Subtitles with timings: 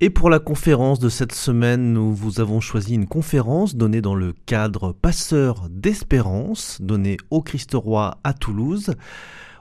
[0.00, 4.16] Et pour la conférence de cette semaine, nous vous avons choisi une conférence donnée dans
[4.16, 8.94] le cadre Passeur d'espérance, donnée au Christ-Roi à Toulouse.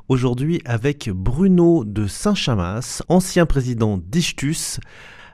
[0.10, 4.80] Aujourd'hui avec Bruno de Saint-Chamas, ancien président d'Ichtus.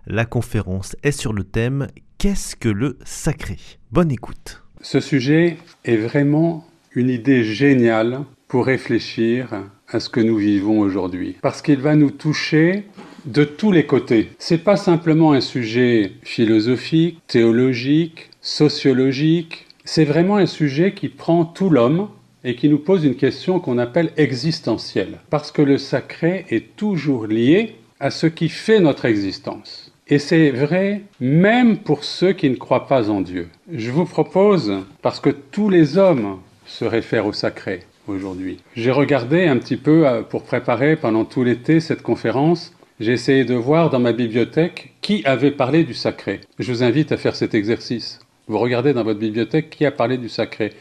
[0.06, 1.88] La conférence est sur le thème
[2.18, 3.58] Qu'est-ce que le sacré?
[3.92, 4.64] Bonne écoute.
[4.82, 11.36] Ce sujet est vraiment une idée géniale pour réfléchir à ce que nous vivons aujourd'hui.
[11.42, 12.84] Parce qu'il va nous toucher
[13.26, 14.30] de tous les côtés.
[14.40, 19.66] C'est pas simplement un sujet philosophique, théologique, sociologique.
[19.86, 22.10] C'est vraiment un sujet qui prend tout l'homme
[22.44, 25.20] et qui nous pose une question qu'on appelle existentielle.
[25.30, 29.92] Parce que le sacré est toujours lié à ce qui fait notre existence.
[30.08, 33.50] Et c'est vrai même pour ceux qui ne croient pas en Dieu.
[33.72, 39.46] Je vous propose, parce que tous les hommes se réfèrent au sacré aujourd'hui, j'ai regardé
[39.46, 43.90] un petit peu euh, pour préparer pendant tout l'été cette conférence j'ai essayé de voir
[43.90, 46.42] dans ma bibliothèque qui avait parlé du sacré.
[46.60, 48.20] Je vous invite à faire cet exercice.
[48.48, 50.74] Vous regardez dans votre bibliothèque qui a parlé du sacré.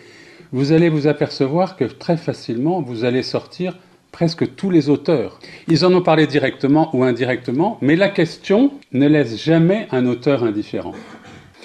[0.50, 3.78] Vous allez vous apercevoir que très facilement, vous allez sortir
[4.10, 5.38] presque tous les auteurs.
[5.68, 10.42] Ils en ont parlé directement ou indirectement, mais la question ne laisse jamais un auteur
[10.42, 10.94] indifférent.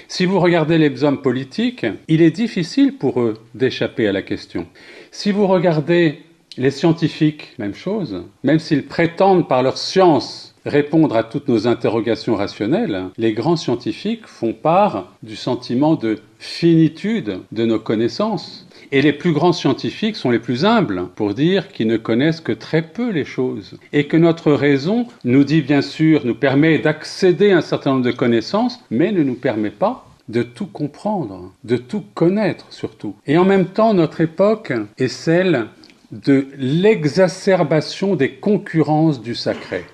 [0.08, 4.68] Si vous regardez les hommes politiques, il est difficile pour eux d'échapper à la question.
[5.16, 6.24] Si vous regardez
[6.58, 8.24] les scientifiques, même chose.
[8.44, 14.26] Même s'ils prétendent par leur science répondre à toutes nos interrogations rationnelles, les grands scientifiques
[14.26, 18.68] font part du sentiment de finitude de nos connaissances.
[18.92, 22.52] Et les plus grands scientifiques sont les plus humbles pour dire qu'ils ne connaissent que
[22.52, 23.78] très peu les choses.
[23.94, 28.06] Et que notre raison nous dit bien sûr, nous permet d'accéder à un certain nombre
[28.06, 33.16] de connaissances, mais ne nous permet pas de tout comprendre, de tout connaître surtout.
[33.28, 35.68] Et en même temps, notre époque est celle
[36.12, 39.86] de l'exacerbation des concurrences du sacré.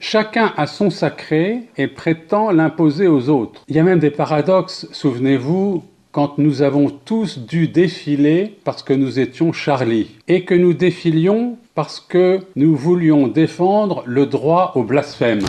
[0.00, 3.62] Chacun a son sacré et prétend l'imposer aux autres.
[3.68, 8.94] Il y a même des paradoxes, souvenez-vous, quand nous avons tous dû défiler parce que
[8.94, 14.82] nous étions Charlie, et que nous défilions parce que nous voulions défendre le droit au
[14.82, 15.44] blasphème.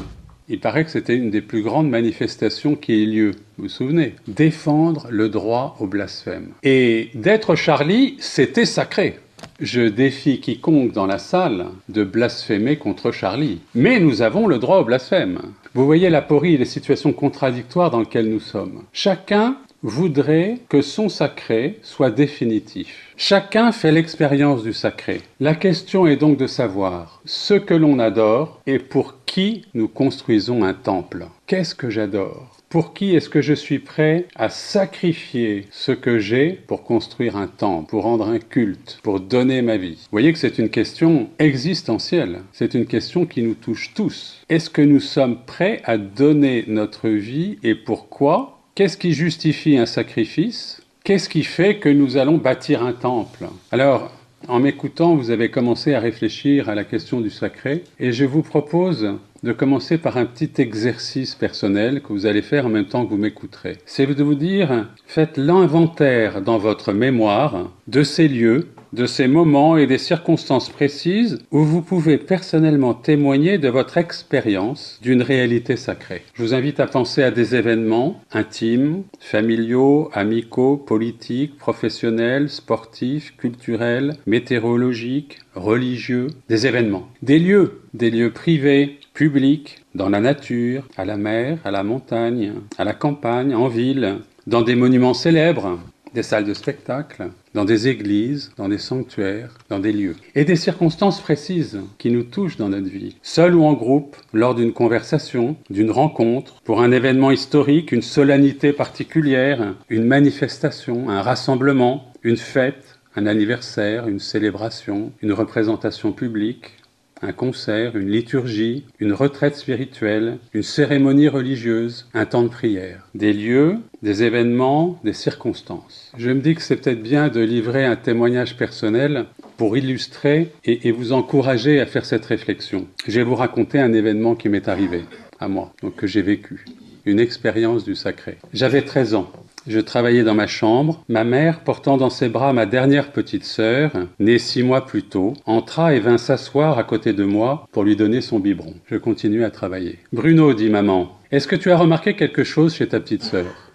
[0.49, 3.31] Il paraît que c'était une des plus grandes manifestations qui ait lieu.
[3.57, 4.15] Vous vous souvenez?
[4.29, 6.51] Défendre le droit au blasphème.
[6.63, 9.19] Et d'être Charlie, c'était sacré.
[9.59, 13.59] Je défie quiconque dans la salle de blasphémer contre Charlie.
[13.75, 15.41] Mais nous avons le droit au blasphème.
[15.73, 18.83] Vous voyez l'aporie et les situations contradictoires dans lesquelles nous sommes.
[18.93, 23.13] Chacun voudrait que son sacré soit définitif.
[23.15, 25.21] Chacun fait l'expérience du sacré.
[25.39, 30.63] La question est donc de savoir ce que l'on adore et pour qui nous construisons
[30.63, 31.27] un temple.
[31.47, 32.57] Qu'est-ce que j'adore?
[32.69, 37.47] Pour qui est-ce que je suis prêt à sacrifier ce que j'ai pour construire un
[37.47, 39.99] temple, pour rendre un culte, pour donner ma vie?
[40.01, 44.43] Vous voyez que c'est une question existentielle, c'est une question qui nous touche tous.
[44.49, 49.87] Est-ce que nous sommes prêts à donner notre vie et pourquoi Qu'est-ce qui justifie un
[49.87, 50.83] sacrifice?
[51.03, 53.47] Qu'est-ce qui fait que nous allons bâtir un temple?
[53.71, 54.11] Alors,
[54.47, 58.43] en m'écoutant, vous avez commencé à réfléchir à la question du sacré et je vous
[58.43, 63.03] propose de commencer par un petit exercice personnel que vous allez faire en même temps
[63.03, 63.79] que vous m'écouterez.
[63.87, 69.77] C'est de vous dire, faites l'inventaire dans votre mémoire de ces lieux de ces moments
[69.77, 76.23] et des circonstances précises où vous pouvez personnellement témoigner de votre expérience d'une réalité sacrée.
[76.33, 84.15] Je vous invite à penser à des événements intimes, familiaux, amicaux, politiques, professionnels, sportifs, culturels,
[84.25, 91.17] météorologiques, religieux, des événements, des lieux, des lieux privés, publics, dans la nature, à la
[91.17, 95.79] mer, à la montagne, à la campagne, en ville, dans des monuments célèbres,
[96.13, 100.15] des salles de spectacle, dans des églises, dans des sanctuaires, dans des lieux.
[100.35, 104.55] Et des circonstances précises qui nous touchent dans notre vie, seul ou en groupe, lors
[104.55, 112.11] d'une conversation, d'une rencontre, pour un événement historique, une solennité particulière, une manifestation, un rassemblement,
[112.23, 116.76] une fête, un anniversaire, une célébration, une représentation publique,
[117.21, 123.07] un concert, une liturgie, une retraite spirituelle, une cérémonie religieuse, un temps de prière.
[123.15, 126.11] Des lieux, des événements, des circonstances.
[126.17, 129.25] Je me dis que c'est peut-être bien de livrer un témoignage personnel
[129.57, 132.87] pour illustrer et, vous encourager à faire cette réflexion.
[133.07, 135.01] Je vais vous raconter un événement qui m'est arrivé
[135.39, 136.65] à moi, donc que j'ai vécu,
[137.05, 138.37] une expérience du sacré.
[138.53, 139.31] J'avais 13 ans.
[139.67, 141.03] Je travaillais dans ma chambre.
[141.09, 145.33] Ma mère, portant dans ses bras ma dernière petite sœur, née six mois plus tôt,
[145.45, 148.75] entra et vint s'asseoir à côté de moi pour lui donner son biberon.
[148.85, 149.99] Je continuais à travailler.
[150.13, 153.71] Bruno, dit maman, est-ce que tu as remarqué quelque chose chez ta petite sœur?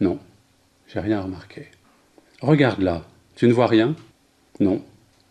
[0.00, 0.18] Non,
[0.92, 1.68] j'ai rien remarqué.
[2.42, 3.06] Regarde là,
[3.36, 3.94] tu ne vois rien?
[4.60, 4.82] Non,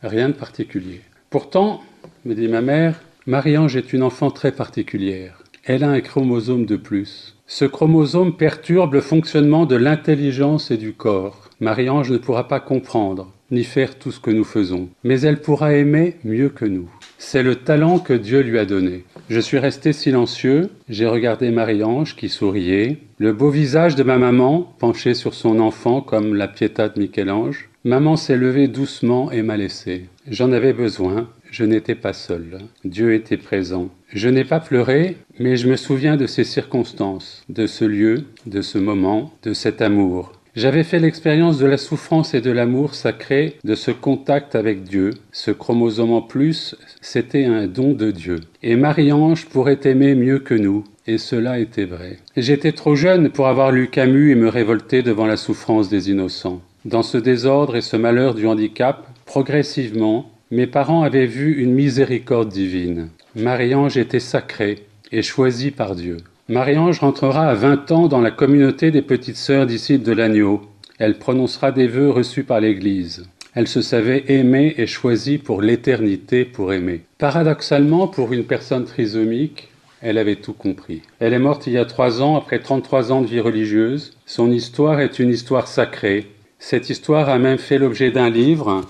[0.02, 1.02] rien de particulier.
[1.30, 1.84] Pourtant,
[2.26, 5.44] me dit ma mère, Marie-Ange est une enfant très particulière.
[5.66, 7.33] elle a un chromosome de plus.
[7.46, 11.50] Ce chromosome perturbe le fonctionnement de l'intelligence et du corps.
[11.60, 15.74] Marie-Ange ne pourra pas comprendre ni faire tout ce que nous faisons, mais elle pourra
[15.74, 16.90] aimer mieux que nous.
[17.18, 19.04] C'est le talent que Dieu lui a donné.
[19.30, 24.74] Je suis resté silencieux, j'ai regardé Marie-Ange qui souriait, le beau visage de ma maman
[24.80, 27.70] penché sur son enfant comme la Pietà de Michel-Ange.
[27.84, 30.06] Maman s'est levée doucement et m'a laissé.
[30.30, 32.58] J'en avais besoin, je n'étais pas seul.
[32.84, 33.90] Dieu était présent.
[34.12, 38.64] Je n'ai pas pleuré, mais je me souviens de ces circonstances, de ce lieu, de
[38.64, 40.34] ce moment, de cet amour.
[40.56, 45.12] J'avais fait l'expérience de la souffrance et de l'amour sacré, de ce contact avec Dieu.
[45.32, 48.40] Ce chromosome en plus, c'était un don de Dieu.
[48.64, 50.84] Et Marie-Ange pourrait aimer mieux que nous.
[51.06, 52.18] Et cela était vrai.
[52.36, 56.64] J'étais trop jeune pour avoir lu Camus et me révolter devant la souffrance des innocents.
[56.86, 62.50] Dans ce désordre et ce malheur du handicap, progressivement, mes parents avaient vu une miséricorde
[62.50, 63.10] divine.
[63.36, 66.18] Marie-Ange était sacrée et choisie par Dieu.
[66.48, 70.62] Marie-Ange rentrera à 20 ans dans la communauté des petites sœurs d'ici de l'agneau.
[71.00, 73.26] Elle prononcera des vœux reçus par l'Église.
[73.56, 77.02] Elle se savait aimée et choisie pour l'éternité pour aimer.
[77.18, 79.70] Paradoxalement, pour une personne trisomique,
[80.04, 81.02] elle avait tout compris.
[81.20, 84.14] Elle est morte il y a trois ans, après 33 ans de vie religieuse.
[84.28, 86.28] Son histoire est une histoire sacrée.
[86.66, 88.84] Cette histoire a même fait l'objet d'un livre,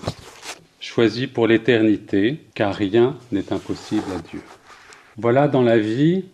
[0.84, 4.40] choisi pour l'éternité, car rien n'est impossible à Dieu.
[5.16, 6.24] Voilà dans la vie,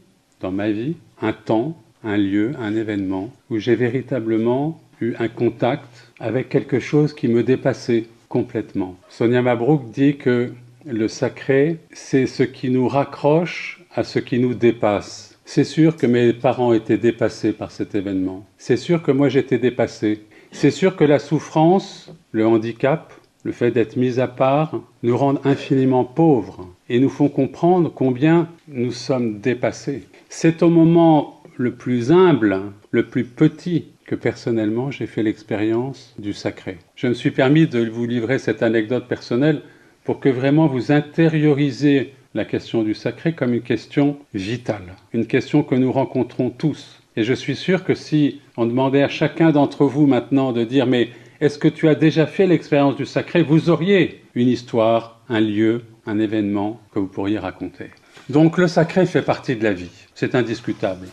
[0.40, 6.12] dans ma vie, un temps, un lieu, un événement où j'ai véritablement eu un contact
[6.18, 8.96] avec quelque chose qui me dépassait complètement.
[9.08, 10.52] Sonia Mabrouk dit que
[10.84, 15.38] le sacré, c'est ce qui nous raccroche à ce qui nous dépasse.
[15.44, 18.44] C'est sûr que mes parents étaient dépassés par cet événement.
[18.58, 20.22] C'est sûr que moi j'étais dépassé.
[20.50, 23.12] C'est sûr que la souffrance, le handicap,
[23.44, 28.48] le fait d'être mis à part, nous rendent infiniment pauvres et nous font comprendre combien
[28.68, 30.04] nous sommes dépassés.
[30.28, 32.60] C'est au moment le plus humble,
[32.90, 36.78] le plus petit, que personnellement j'ai fait l'expérience du sacré.
[36.96, 39.62] Je me suis permis de vous livrer cette anecdote personnelle
[40.04, 45.62] pour que vraiment vous intériorisez la question du sacré comme une question vitale, une question
[45.62, 47.00] que nous rencontrons tous.
[47.16, 50.86] Et je suis sûr que si on demandait à chacun d'entre vous maintenant de dire
[50.86, 51.10] mais
[51.40, 53.42] est-ce que tu as déjà fait l'expérience du sacré?
[53.42, 57.86] Vous auriez une histoire, un lieu, un événement que vous pourriez raconter.
[58.28, 61.08] Donc le sacré fait partie de la vie, c'est indiscutable.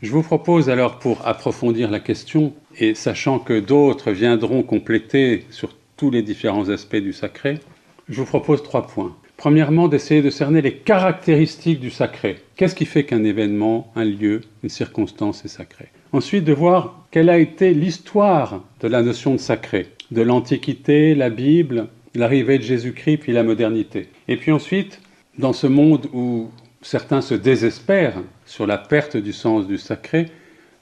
[0.00, 5.74] Je vous propose alors pour approfondir la question, et sachant que d'autres viendront compléter sur
[5.96, 7.58] tous les différents aspects du sacré,
[8.08, 9.16] je vous propose trois points.
[9.36, 12.38] Premièrement, d'essayer de cerner les caractéristiques du sacré.
[12.56, 17.30] Qu'est-ce qui fait qu'un événement, un lieu, une circonstance est sacré Ensuite, de voir quelle
[17.30, 23.16] a été l'histoire de la notion de sacré, de l'Antiquité, la Bible, l'arrivée de Jésus-Christ,
[23.16, 24.08] puis la modernité.
[24.28, 25.00] Et puis ensuite,
[25.38, 26.50] dans ce monde où
[26.82, 30.26] certains se désespèrent sur la perte du sens du sacré,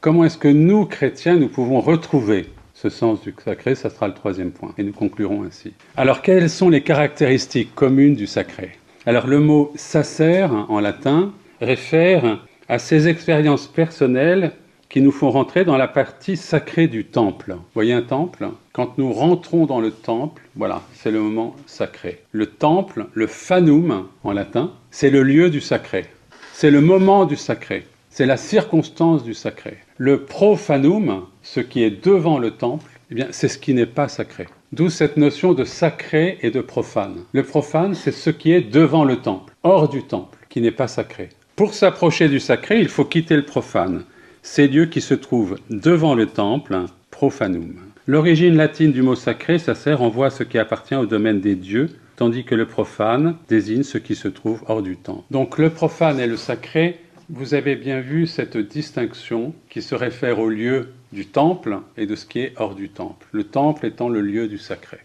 [0.01, 3.77] comment est-ce que nous, chrétiens, nous pouvons retrouver ce sens du sacré?
[3.77, 4.75] Ça sera le troisième point.
[4.79, 5.75] Et nous conclurons ainsi.
[5.97, 8.73] Alors, quelles sont les caractéristiques communes du sacré?
[9.07, 14.53] Alors, le mot sacer en latin réfère à ces expériences personnelles
[14.91, 17.53] qui nous font rentrer dans la partie sacrée du temple.
[17.53, 18.49] Vous voyez un temple?
[18.73, 22.25] Quand nous rentrons dans le temple, voilà, c'est le moment sacré.
[22.33, 26.07] Le temple, le fanum en latin, c'est le lieu du sacré.
[26.53, 27.87] C'est le moment du sacré.
[28.11, 29.79] C'est la circonstance du sacré.
[29.97, 34.09] Le profanum, ce qui est devant le temple, eh bien, c'est ce qui n'est pas
[34.09, 34.49] sacré.
[34.73, 37.25] D'où cette notion de sacré et de profane.
[37.33, 40.89] Le profane, c'est ce qui est devant le temple, hors du temple, qui n'est pas
[40.89, 41.29] sacré.
[41.55, 44.05] Pour s'approcher du sacré, il faut quitter le profane.
[44.43, 47.75] C'est Dieu qui se trouve devant le temple, profanum.
[48.07, 51.55] L'origine latine du mot sacré, ça sert envoie à ce qui appartient au domaine des
[51.55, 55.25] dieux, tandis que le profane désigne ce qui se trouve hors du temple.
[55.31, 60.39] Donc le profane et le sacré, vous avez bien vu cette distinction qui se réfère
[60.39, 63.27] au lieu du temple et de ce qui est hors du temple.
[63.33, 64.99] Le temple étant le lieu du sacré.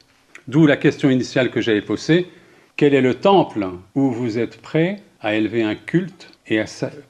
[0.48, 2.27] D'où la question initiale que j'avais posée,
[2.77, 6.62] quel est le temple où vous êtes prêt à élever un culte et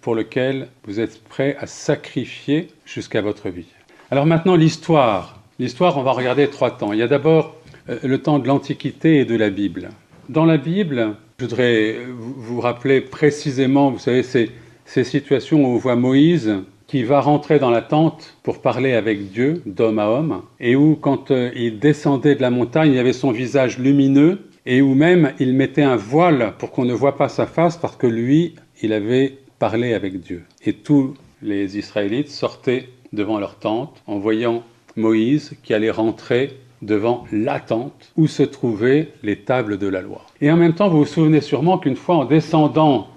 [0.01, 3.67] pour lequel vous êtes prêt à sacrifier jusqu'à votre vie.
[4.11, 5.41] Alors maintenant, l'histoire.
[5.59, 6.93] L'histoire, on va regarder trois temps.
[6.93, 7.55] Il y a d'abord
[7.89, 9.89] euh, le temps de l'Antiquité et de la Bible.
[10.29, 14.51] Dans la Bible, je voudrais vous rappeler précisément, vous savez, ces,
[14.85, 16.55] ces situations où on voit Moïse
[16.87, 20.95] qui va rentrer dans la tente pour parler avec Dieu, d'homme à homme, et où,
[20.95, 24.93] quand euh, il descendait de la montagne, il y avait son visage lumineux, et où
[24.93, 28.55] même il mettait un voile pour qu'on ne voit pas sa face, parce que lui
[28.81, 30.43] il avait parlé avec Dieu.
[30.65, 34.63] Et tous les Israélites sortaient devant leur tente en voyant
[34.95, 40.25] Moïse qui allait rentrer devant la tente où se trouvaient les tables de la loi.
[40.41, 43.07] Et en même temps, vous vous souvenez sûrement qu'une fois en descendant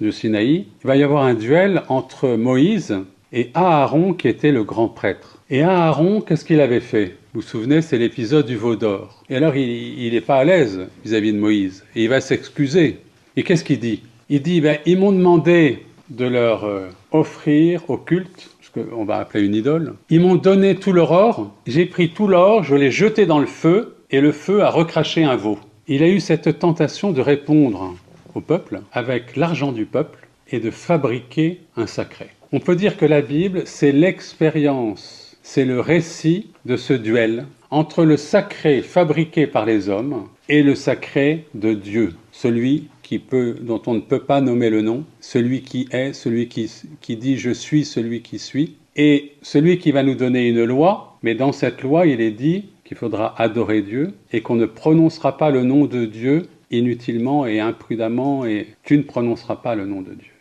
[0.00, 2.96] du Sinaï, il va y avoir un duel entre Moïse
[3.32, 5.38] et Aaron qui était le grand prêtre.
[5.50, 7.16] Et Aaron, qu'est-ce qu'il avait fait?
[7.34, 9.22] Vous vous souvenez, c'est l'épisode du veau d'or.
[9.28, 11.84] Et alors il n'est pas à l'aise vis-à-vis de Moïse.
[11.94, 12.98] Et il va s'excuser.
[13.36, 14.02] Et qu'est-ce qu'il dit?
[14.30, 19.16] Il dit, ben, ils m'ont demandé de leur euh, offrir au culte, ce qu'on va
[19.16, 19.94] appeler une idole.
[20.10, 23.46] Ils m'ont donné tout leur or, j'ai pris tout l'or, je l'ai jeté dans le
[23.46, 25.58] feu, et le feu a recraché un veau.
[25.86, 27.96] Il a eu cette tentation de répondre
[28.34, 32.28] au peuple avec l'argent du peuple et de fabriquer un sacré.
[32.52, 38.04] On peut dire que la Bible, c'est l'expérience, c'est le récit de ce duel entre
[38.04, 43.94] le sacré fabriqué par les hommes et le sacré de Dieu, celui peut, dont on
[43.94, 47.86] ne peut pas nommer le nom, celui qui est, celui qui, qui dit je suis
[47.86, 52.06] celui qui suis, et celui qui va nous donner une loi, mais dans cette loi,
[52.06, 56.04] il est dit qu'il faudra adorer Dieu et qu'on ne prononcera pas le nom de
[56.04, 60.32] Dieu inutilement et imprudemment et tu ne prononceras pas le nom de Dieu.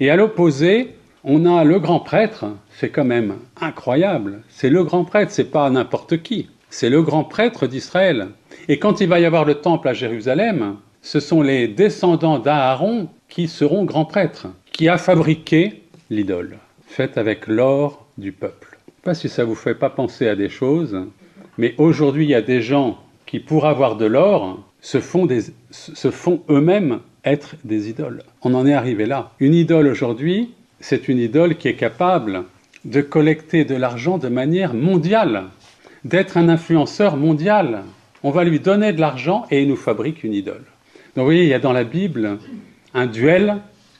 [0.00, 4.42] Et à l'opposé, on a le grand prêtre, c'est quand même incroyable.
[4.48, 6.48] C'est le grand prêtre, c'est pas n'importe qui.
[6.70, 8.28] C'est le grand prêtre d'Israël.
[8.68, 13.08] Et quand il va y avoir le temple à Jérusalem, ce sont les descendants d'Aaron
[13.28, 16.56] qui seront grands prêtres, qui a fabriqué l'idole,
[16.86, 18.78] faite avec l'or du peuple.
[18.86, 20.98] Je ne sais pas si ça vous fait pas penser à des choses,
[21.58, 25.28] mais aujourd'hui, il y a des gens qui, pour avoir de l'or, se font,
[26.10, 28.22] font eux-mêmes être des idoles.
[28.40, 29.30] On en est arrivé là.
[29.40, 32.44] Une idole aujourd'hui, c'est une idole qui est capable
[32.86, 35.44] de collecter de l'argent de manière mondiale,
[36.04, 37.82] d'être un influenceur mondial.
[38.22, 40.64] On va lui donner de l'argent et il nous fabrique une idole.
[41.14, 42.38] Donc vous voyez, il y a dans la Bible
[42.92, 43.58] un duel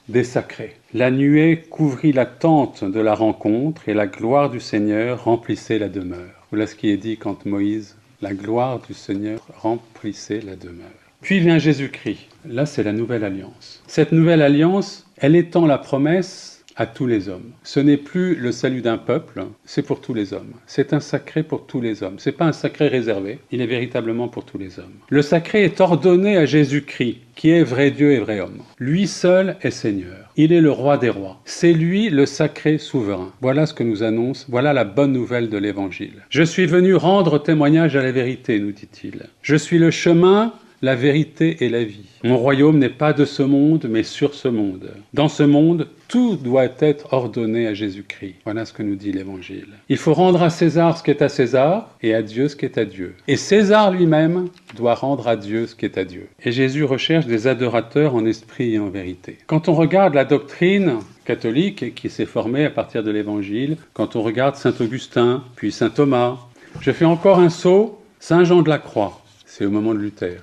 [0.09, 0.75] des sacrés.
[0.93, 5.87] La nuée couvrit la tente de la rencontre et la gloire du Seigneur remplissait la
[5.87, 6.45] demeure.
[6.51, 10.85] Voilà ce qui est dit quand Moïse, la gloire du Seigneur remplissait la demeure.
[11.21, 12.27] Puis vient Jésus-Christ.
[12.45, 13.81] Là, c'est la nouvelle alliance.
[13.87, 17.51] Cette nouvelle alliance, elle étend la promesse à tous les hommes.
[17.63, 20.53] Ce n'est plus le salut d'un peuple, c'est pour tous les hommes.
[20.65, 22.15] C'est un sacré pour tous les hommes.
[22.19, 24.93] C'est pas un sacré réservé, il est véritablement pour tous les hommes.
[25.09, 28.61] Le sacré est ordonné à Jésus-Christ, qui est vrai Dieu et vrai homme.
[28.79, 30.31] Lui seul est Seigneur.
[30.37, 31.39] Il est le roi des rois.
[31.45, 33.31] C'est lui le sacré souverain.
[33.41, 36.23] Voilà ce que nous annonce, voilà la bonne nouvelle de l'évangile.
[36.29, 39.27] Je suis venu rendre témoignage à la vérité, nous dit-il.
[39.41, 42.05] Je suis le chemin, la vérité et la vie.
[42.23, 44.91] Mon royaume n'est pas de ce monde, mais sur ce monde.
[45.13, 48.35] Dans ce monde, tout doit être ordonné à Jésus-Christ.
[48.43, 49.67] Voilà ce que nous dit l'Évangile.
[49.89, 52.65] Il faut rendre à César ce qui est à César et à Dieu ce qui
[52.65, 53.15] est à Dieu.
[53.27, 56.27] Et César lui-même doit rendre à Dieu ce qui est à Dieu.
[56.43, 59.37] Et Jésus recherche des adorateurs en esprit et en vérité.
[59.47, 64.21] Quand on regarde la doctrine catholique qui s'est formée à partir de l'Évangile, quand on
[64.21, 66.37] regarde Saint Augustin, puis Saint Thomas,
[66.81, 70.41] je fais encore un saut, Saint Jean de la Croix, c'est au moment de Luther.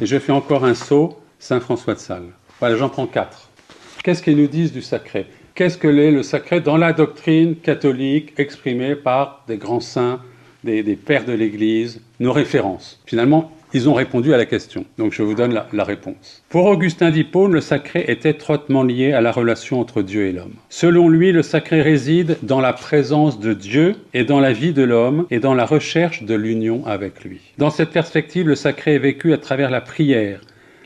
[0.00, 2.32] Et je fais encore un saut, Saint François de Sales.
[2.60, 3.50] Voilà, j'en prends quatre.
[4.02, 5.26] Qu'est-ce qu'ils nous disent du sacré?
[5.54, 10.20] Qu'est-ce que l'est le sacré dans la doctrine catholique exprimée par des grands saints,
[10.64, 13.00] des, pères de l'Église, nos références?
[13.06, 14.84] Finalement, ils ont répondu à la question.
[14.98, 16.42] Donc je vous donne la, réponse.
[16.48, 20.54] Pour Augustin d'Hippone, le sacré est étroitement lié à la relation entre Dieu et l'homme.
[20.68, 24.82] Selon lui, le sacré réside dans la présence de Dieu et dans la vie de
[24.82, 27.40] l'homme et dans la recherche de l'union avec lui.
[27.58, 30.40] Dans cette perspective, le sacré est vécu à travers la prière,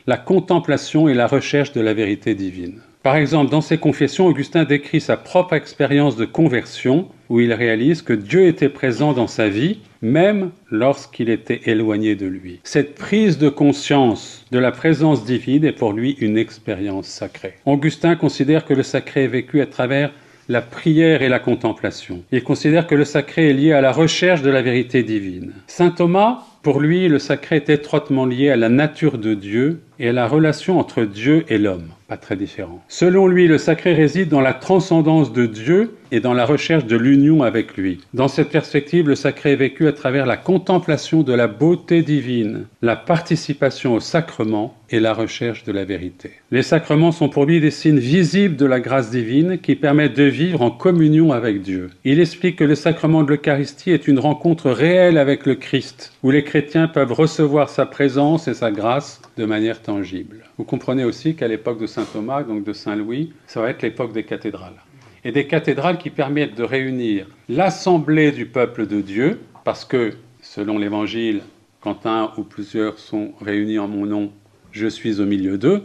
[0.07, 2.79] la contemplation et la recherche de la vérité divine.
[3.03, 8.01] Par exemple, dans ses confessions, Augustin décrit sa propre expérience de conversion, où il réalise
[8.01, 12.59] que Dieu était présent dans sa vie, même lorsqu'il était éloigné de lui.
[12.63, 17.55] Cette prise de conscience de la présence divine est pour lui une expérience sacrée.
[17.65, 20.11] Augustin considère que le sacré est vécu à travers
[20.49, 22.23] la prière et la contemplation.
[22.31, 25.51] Il considère que le sacré est lié à la recherche de la vérité divine.
[25.67, 30.09] Saint Thomas, pour lui, le sacré est étroitement lié à la nature de Dieu et
[30.09, 32.81] à la relation entre Dieu et l'homme pas très différent.
[32.87, 36.97] Selon lui, le sacré réside dans la transcendance de Dieu et dans la recherche de
[36.97, 37.99] l'union avec lui.
[38.13, 42.65] Dans cette perspective, le sacré est vécu à travers la contemplation de la beauté divine,
[42.81, 46.31] la participation au sacrement et la recherche de la vérité.
[46.51, 50.23] Les sacrements sont pour lui des signes visibles de la grâce divine qui permettent de
[50.23, 51.89] vivre en communion avec Dieu.
[52.05, 56.31] Il explique que le sacrement de l'Eucharistie est une rencontre réelle avec le Christ, où
[56.31, 60.45] les chrétiens peuvent recevoir sa présence et sa grâce de manière tangible.
[60.57, 63.81] Vous comprenez aussi qu'à l'époque de saint Thomas, donc de saint Louis, ça va être
[63.81, 64.81] l'époque des cathédrales.
[65.23, 70.77] Et des cathédrales qui permettent de réunir l'assemblée du peuple de Dieu, parce que, selon
[70.77, 71.41] l'Évangile,
[71.81, 74.31] quand un ou plusieurs sont réunis en mon nom,
[74.71, 75.83] je suis au milieu d'eux.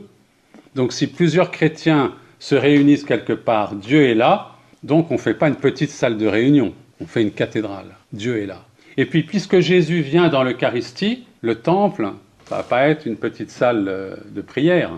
[0.75, 5.35] Donc si plusieurs chrétiens se réunissent quelque part, Dieu est là, donc on ne fait
[5.35, 7.95] pas une petite salle de réunion, on fait une cathédrale.
[8.13, 8.65] Dieu est là.
[8.97, 12.11] Et puis puisque Jésus vient dans l'Eucharistie, le temple,
[12.51, 14.91] va pas être une petite salle euh, de prière.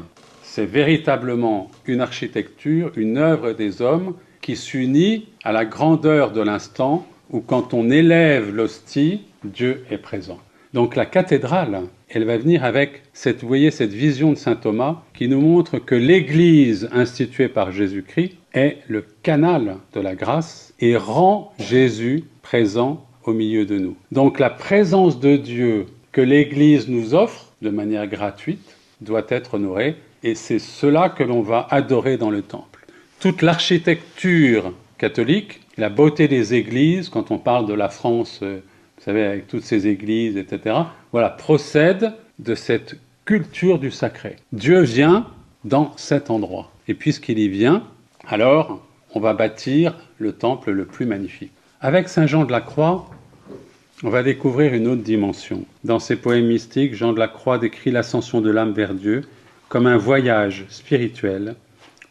[0.55, 7.05] C'est véritablement une architecture, une œuvre des hommes qui s'unit à la grandeur de l'instant
[7.31, 10.39] où quand on élève l'hostie, Dieu est présent.
[10.73, 15.27] Donc la cathédrale, elle va venir avec cette, voyez, cette vision de saint Thomas qui
[15.27, 21.53] nous montre que l'Église instituée par Jésus-Christ est le canal de la grâce et rend
[21.59, 23.97] Jésus présent au milieu de nous.
[24.13, 29.97] Donc la présence de Dieu que l'Église nous offre de manière gratuite doit être honorée
[30.25, 32.87] et c'est cela que l'on va adorer dans le temple.
[33.21, 38.61] Toute l'architecture catholique, la beauté des églises, quand on parle de la France, euh,
[38.97, 40.76] vous savez, avec toutes ces églises, etc.,
[41.12, 44.37] voilà, procède de cette culture du sacré.
[44.52, 45.26] Dieu vient
[45.64, 46.71] dans cet endroit.
[46.88, 47.85] Et puisqu'il y vient,
[48.26, 48.83] alors
[49.14, 51.52] on va bâtir le temple le plus magnifique.
[51.81, 53.11] Avec Saint Jean de la Croix,
[54.02, 55.64] on va découvrir une autre dimension.
[55.85, 59.23] Dans ses poèmes mystiques, Jean de la Croix décrit l'ascension de l'âme vers Dieu
[59.75, 61.57] comme un voyage spirituel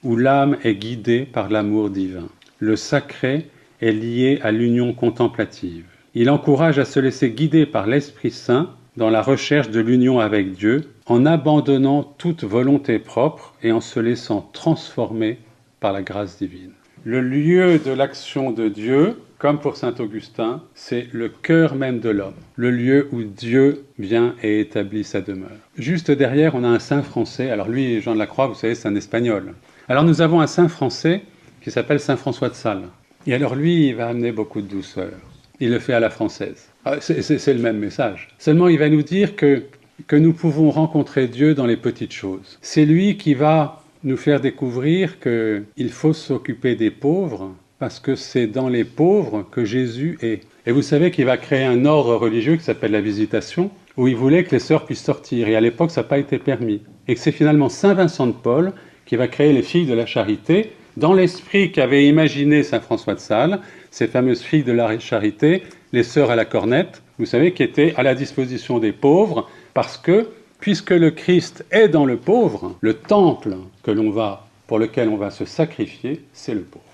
[0.04, 2.28] où l'âme est guidée par l'amour divin.
[2.60, 3.48] Le sacré
[3.80, 5.86] est lié à l'union contemplative.
[6.14, 10.52] Il encourage à se laisser guider par l'Esprit Saint dans la recherche de l'union avec
[10.52, 15.38] Dieu, en abandonnant toute volonté propre et en se laissant transformer
[15.80, 16.74] par la grâce divine.
[17.06, 22.08] Le lieu de l'action de Dieu, comme pour saint Augustin, c'est le cœur même de
[22.08, 25.50] l'homme, le lieu où Dieu vient et établit sa demeure.
[25.78, 27.50] Juste derrière, on a un saint français.
[27.50, 29.54] Alors lui, Jean de la Croix, vous savez, c'est un espagnol.
[29.90, 31.24] Alors nous avons un saint français
[31.62, 32.88] qui s'appelle saint François de Sales.
[33.28, 35.12] Et alors lui, il va amener beaucoup de douceur.
[35.60, 36.70] Il le fait à la française.
[36.86, 38.30] Ah, c'est le même message.
[38.40, 39.64] Seulement, il va nous dire que,
[40.08, 42.60] que nous pouvons rencontrer Dieu dans les petites choses.
[42.62, 47.52] C'est lui qui va nous faire découvrir qu'il faut s'occuper des pauvres
[47.84, 50.44] parce que c'est dans les pauvres que Jésus est.
[50.66, 54.16] Et vous savez qu'il va créer un ordre religieux qui s'appelle la visitation, où il
[54.16, 55.50] voulait que les sœurs puissent sortir.
[55.50, 56.80] Et à l'époque, ça n'a pas été permis.
[57.10, 58.72] Et que c'est finalement Saint Vincent de Paul
[59.06, 63.20] qui va créer les filles de la charité, dans l'esprit qu'avait imaginé Saint François de
[63.20, 63.60] Sales,
[63.92, 67.94] ces fameuses filles de la charité, les sœurs à la cornette, vous savez, qui étaient
[67.98, 70.30] à la disposition des pauvres, parce que,
[70.62, 75.18] puisque le Christ est dans le pauvre, le temple que l'on va, pour lequel on
[75.18, 76.93] va se sacrifier, c'est le pauvre.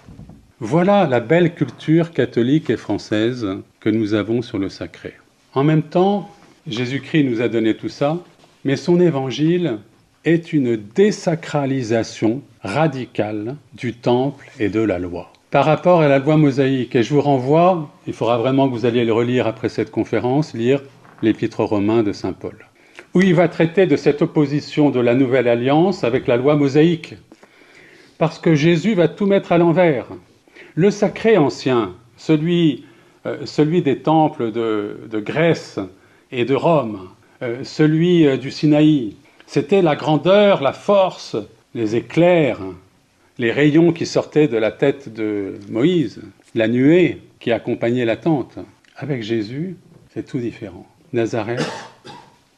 [0.62, 3.48] Voilà la belle culture catholique et française
[3.80, 5.14] que nous avons sur le sacré.
[5.54, 6.30] En même temps,
[6.68, 8.18] Jésus-Christ nous a donné tout ça,
[8.66, 9.78] mais son évangile
[10.26, 15.32] est une désacralisation radicale du temple et de la loi.
[15.50, 18.86] Par rapport à la loi mosaïque, et je vous renvoie, il faudra vraiment que vous
[18.86, 20.82] alliez le relire après cette conférence, lire
[21.22, 22.66] l'épître romain de Saint Paul,
[23.14, 27.16] où il va traiter de cette opposition de la nouvelle alliance avec la loi mosaïque.
[28.18, 30.08] Parce que Jésus va tout mettre à l'envers.
[30.76, 32.86] Le sacré ancien, celui,
[33.26, 35.80] euh, celui des temples de, Grèce
[36.32, 37.10] et de Rome,
[37.42, 39.16] euh, celui euh, du Sinaï,
[39.48, 41.36] c'était la grandeur, la force,
[41.74, 42.60] les éclairs,
[43.38, 46.22] les rayons qui sortaient de la tête de Moïse,
[46.56, 48.60] la nuée qui accompagnait la tente.
[48.96, 49.78] Avec Jésus,
[50.14, 50.86] c'est tout différent.
[51.14, 51.66] Nazareth,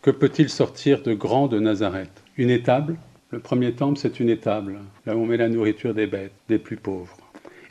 [0.01, 2.11] que peut-il sortir de grand de Nazareth?
[2.37, 2.97] Une étable?
[3.29, 6.57] Le premier temple, c'est une étable, là où on met la nourriture des bêtes, des
[6.57, 7.20] plus pauvres.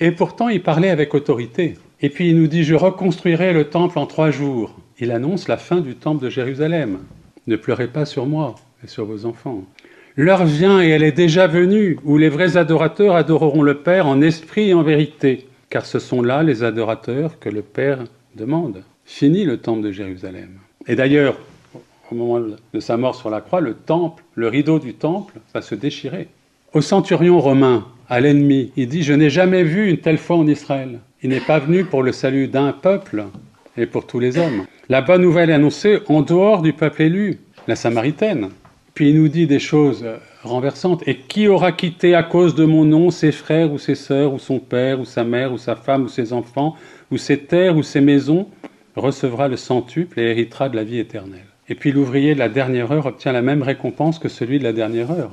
[0.01, 1.77] Et pourtant, il parlait avec autorité.
[2.01, 4.75] Et puis il nous dit, je reconstruirai le temple en trois jours.
[4.99, 7.01] Il annonce la fin du temple de Jérusalem.
[7.47, 9.65] Ne pleurez pas sur moi et sur vos enfants.
[10.17, 14.23] L'heure vient et elle est déjà venue où les vrais adorateurs adoreront le Père en
[14.23, 18.83] esprit et en vérité, car ce sont là les adorateurs que le Père demande.
[19.05, 20.59] Fini le temple de Jérusalem.
[20.87, 21.39] Et d'ailleurs,
[22.11, 25.63] au moment de sa mort sur la croix, le temple, le rideau du temple va
[25.63, 26.29] se déchirer.
[26.73, 28.73] Au centurion romain, à l'ennemi.
[28.77, 30.99] Il dit, je n'ai jamais vu une telle foi en Israël.
[31.23, 33.25] Il n'est pas venu pour le salut d'un peuple
[33.77, 34.67] et pour tous les hommes.
[34.89, 38.49] La bonne nouvelle est annoncée en dehors du peuple élu, la Samaritaine.
[38.95, 40.05] Puis il nous dit des choses
[40.43, 41.07] renversantes.
[41.07, 44.41] Et qui aura quitté à cause de mon nom ses frères ou ses sœurs, ou
[44.41, 46.75] son père, ou sa mère, ou sa femme, ou ses enfants,
[47.13, 48.49] ou ses terres, ou ses maisons,
[48.97, 51.47] recevra le centuple et héritera de la vie éternelle.
[51.69, 54.73] Et puis l'ouvrier de la dernière heure obtient la même récompense que celui de la
[54.73, 55.31] dernière heure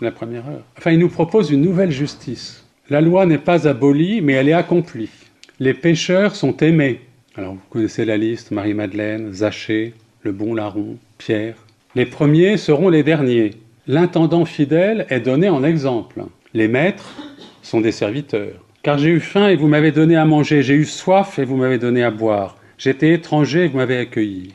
[0.00, 0.64] la première heure.
[0.78, 2.64] Enfin, il nous propose une nouvelle justice.
[2.88, 5.10] La loi n'est pas abolie, mais elle est accomplie.
[5.58, 7.00] Les pécheurs sont aimés.
[7.36, 11.56] Alors, vous connaissez la liste Marie-Madeleine, Zachée, le bon larron, Pierre.
[11.94, 13.50] Les premiers seront les derniers.
[13.86, 16.24] L'intendant fidèle est donné en exemple.
[16.54, 17.16] Les maîtres
[17.62, 18.64] sont des serviteurs.
[18.82, 21.56] Car j'ai eu faim et vous m'avez donné à manger, j'ai eu soif et vous
[21.56, 24.54] m'avez donné à boire, j'étais étranger et vous m'avez accueilli.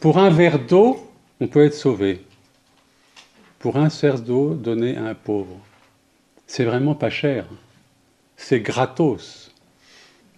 [0.00, 0.98] Pour un verre d'eau,
[1.40, 2.20] on peut être sauvé
[3.60, 5.60] pour un cerce d'eau donné à un pauvre.
[6.48, 7.46] C'est vraiment pas cher.
[8.36, 9.54] C'est gratos.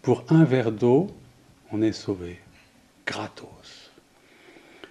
[0.03, 1.07] Pour un verre d'eau,
[1.71, 2.41] on est sauvé.
[3.07, 3.93] Gratos.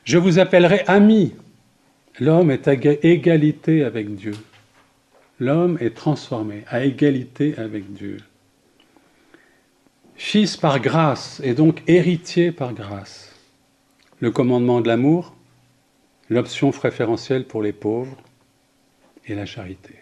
[0.05, 1.35] Je vous appellerai ami.
[2.19, 4.33] L'homme est à égalité avec Dieu.
[5.39, 8.17] L'homme est transformé à égalité avec Dieu.
[10.15, 13.35] Fils par grâce et donc héritier par grâce.
[14.19, 15.35] Le commandement de l'amour,
[16.31, 18.15] l'option préférentielle pour les pauvres
[19.27, 19.95] et la charité.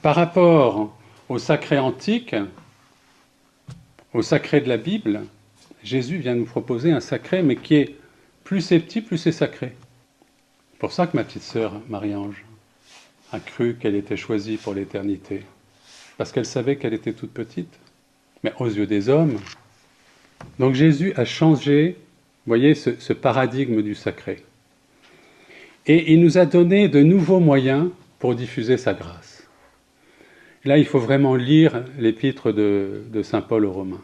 [0.00, 0.96] Par rapport
[1.28, 2.34] au sacré antique,
[4.14, 5.20] au sacré de la Bible,
[5.84, 7.96] Jésus vient nous proposer un sacré, mais qui est
[8.44, 9.76] plus c'est petit, plus c'est sacré.
[10.72, 12.42] C'est pour ça que ma petite sœur Marie-Ange
[13.30, 15.42] a cru qu'elle était choisie pour l'éternité,
[16.16, 17.78] parce qu'elle savait qu'elle était toute petite,
[18.42, 19.38] mais aux yeux des hommes.
[20.58, 21.98] Donc Jésus a changé,
[22.46, 24.42] voyez, ce, ce paradigme du sacré.
[25.90, 27.88] Et il nous a donné de nouveaux moyens
[28.20, 29.44] pour diffuser sa grâce.
[30.64, 34.00] Là, il faut vraiment lire l'épître de, de Saint Paul aux Romains.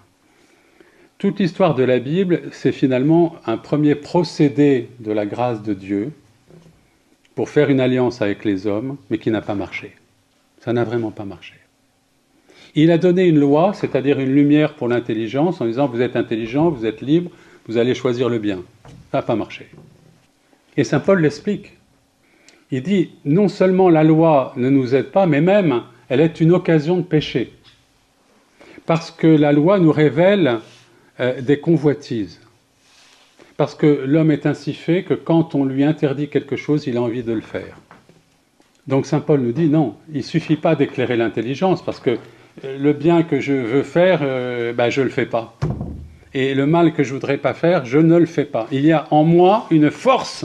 [1.19, 6.11] Toute l'histoire de la Bible, c'est finalement un premier procédé de la grâce de Dieu
[7.37, 9.93] pour faire une alliance avec les hommes, mais qui n'a pas marché.
[10.63, 11.55] Ça n'a vraiment pas marché.
[12.75, 16.69] Il a donné une loi, c'est-à-dire une lumière pour l'intelligence, en disant vous êtes intelligent,
[16.69, 17.31] vous êtes libre,
[17.69, 18.65] vous allez choisir le bien.
[19.13, 19.69] Ça n'a pas marché.
[20.77, 21.76] Et Saint Paul l'explique.
[22.71, 26.53] Il dit, non seulement la loi ne nous aide pas, mais même elle est une
[26.53, 27.53] occasion de pécher.
[28.87, 30.61] Parce que la loi nous révèle
[31.21, 32.41] euh, des convoitises.
[33.57, 37.03] Parce que l'homme est ainsi fait que quand on lui interdit quelque chose, il a
[37.03, 37.77] envie de le faire.
[38.87, 42.19] Donc Saint Paul nous dit, non, il ne suffit pas d'éclairer l'intelligence, parce que
[42.65, 45.57] euh, le bien que je veux faire, euh, ben, je ne le fais pas.
[46.35, 48.69] Et le mal que je voudrais pas faire, je ne le fais pas.
[48.71, 50.45] Il y a en moi une force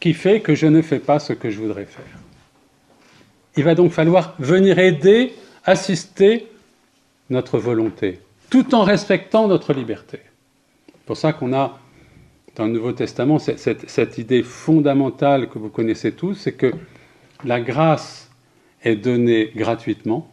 [0.00, 2.04] qui fait que je ne fais pas ce que je voudrais faire.
[3.56, 5.32] Il va donc falloir venir aider,
[5.64, 6.46] assister
[7.30, 10.20] notre volonté, tout en respectant notre liberté.
[10.86, 11.78] C'est pour ça qu'on a
[12.58, 16.72] dans le Nouveau Testament cette, idée fondamentale que vous connaissez tous, c'est que
[17.44, 18.30] la grâce
[18.82, 20.28] est donnée gratuitement,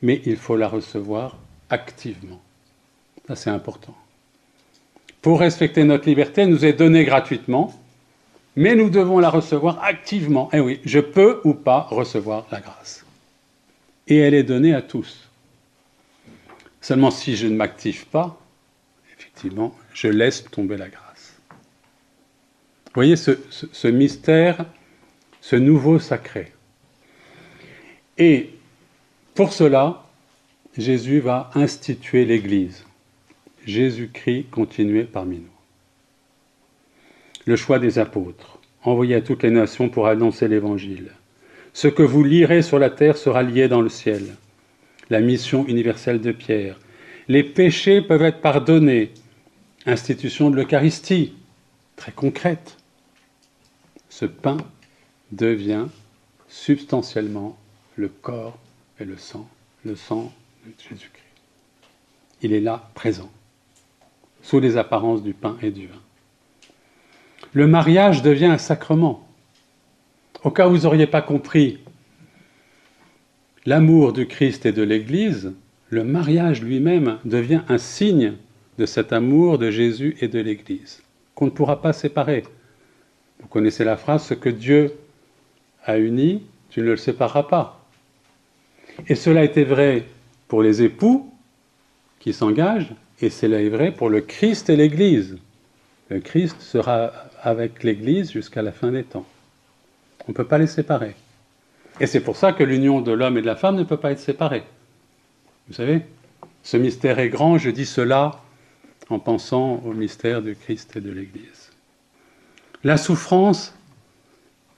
[0.00, 1.36] mais il faut la recevoir
[1.68, 2.40] activement.
[3.26, 3.94] Ça, c'est important.
[5.20, 7.74] Pour respecter notre liberté, elle nous est donnée gratuitement,
[8.58, 10.48] mais nous devons la recevoir activement.
[10.52, 13.06] Eh oui, je peux ou pas recevoir la grâce.
[14.08, 15.30] Et elle est donnée à tous.
[16.80, 18.36] Seulement si je ne m'active pas,
[19.16, 21.34] effectivement, je laisse tomber la grâce.
[22.86, 24.64] Vous voyez ce, mystère,
[25.40, 26.52] ce nouveau sacré.
[28.16, 28.50] Et
[29.36, 30.04] pour cela,
[30.76, 32.84] Jésus va instituer l'Église.
[33.64, 35.57] Jésus-Christ continué parmi nous
[37.48, 41.12] le choix des apôtres, envoyés à toutes les nations pour annoncer l'Évangile.
[41.72, 44.36] Ce que vous lirez sur la terre sera lié dans le ciel.
[45.08, 46.78] La mission universelle de Pierre.
[47.26, 49.14] Les péchés peuvent être pardonnés.
[49.86, 51.32] Institution de l'Eucharistie,
[51.96, 52.76] très concrète.
[54.10, 54.58] Ce pain
[55.32, 55.86] devient
[56.48, 57.56] substantiellement
[57.96, 58.58] le corps
[59.00, 59.48] et le sang,
[59.86, 60.34] le sang
[60.66, 61.24] de Jésus-Christ.
[62.42, 63.30] Il est là, présent,
[64.42, 66.02] sous les apparences du pain et du vin
[67.52, 69.26] le mariage devient un sacrement.
[70.44, 71.78] Au cas où vous n'auriez pas compris
[73.66, 75.52] l'amour du Christ et de l'Église,
[75.90, 78.34] le mariage lui-même devient un signe
[78.78, 81.02] de cet amour de Jésus et de l'Église,
[81.34, 82.44] qu'on ne pourra pas séparer.
[83.40, 84.92] Vous connaissez la phrase, ce que Dieu
[85.84, 87.84] a uni, tu ne le sépareras pas.
[89.08, 90.04] Et cela était vrai
[90.48, 91.32] pour les époux
[92.20, 95.38] qui s'engagent, et cela est vrai pour le Christ et l'Église.
[96.08, 99.26] Le Christ sera avec l'Église jusqu'à la fin des temps.
[100.26, 101.14] On ne peut pas les séparer.
[102.00, 104.12] Et c'est pour ça que l'union de l'homme et de la femme ne peut pas
[104.12, 104.64] être séparée.
[105.68, 106.02] Vous savez,
[106.62, 108.42] ce mystère est grand, je dis cela
[109.10, 111.70] en pensant au mystère du Christ et de l'Église.
[112.84, 113.74] La souffrance,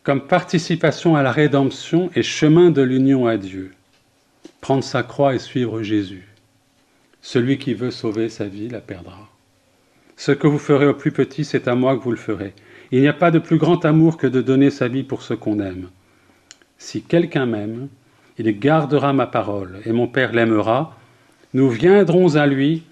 [0.02, 3.72] comme participation à la rédemption, est chemin de l'union à Dieu.
[4.60, 6.28] Prendre sa croix et suivre Jésus.
[7.22, 9.29] Celui qui veut sauver sa vie la perdra.
[10.20, 12.52] Ce que vous ferez au plus petit, c'est à moi que vous le ferez.
[12.92, 15.32] Il n'y a pas de plus grand amour que de donner sa vie pour ce
[15.32, 15.88] qu'on aime.
[16.76, 17.88] Si quelqu'un m'aime,
[18.36, 20.94] il gardera ma parole, et mon Père l'aimera.
[21.54, 22.82] Nous viendrons à lui,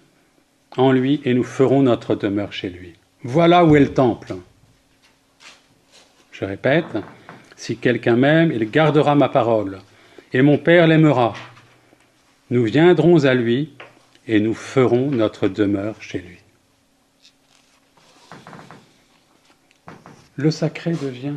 [0.78, 2.94] en lui, et nous ferons notre demeure chez lui.
[3.22, 4.36] Voilà où est le temple.
[6.32, 6.96] Je répète,
[7.56, 9.80] si quelqu'un m'aime, il gardera ma parole,
[10.32, 11.34] et mon Père l'aimera.
[12.48, 13.74] Nous viendrons à lui,
[14.26, 16.37] et nous ferons notre demeure chez lui.
[20.38, 21.34] Le sacré devient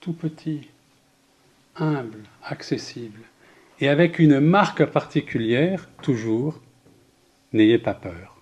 [0.00, 0.68] tout petit,
[1.76, 3.22] humble, accessible,
[3.80, 6.60] et avec une marque particulière, toujours,
[7.54, 8.36] n'ayez pas peur.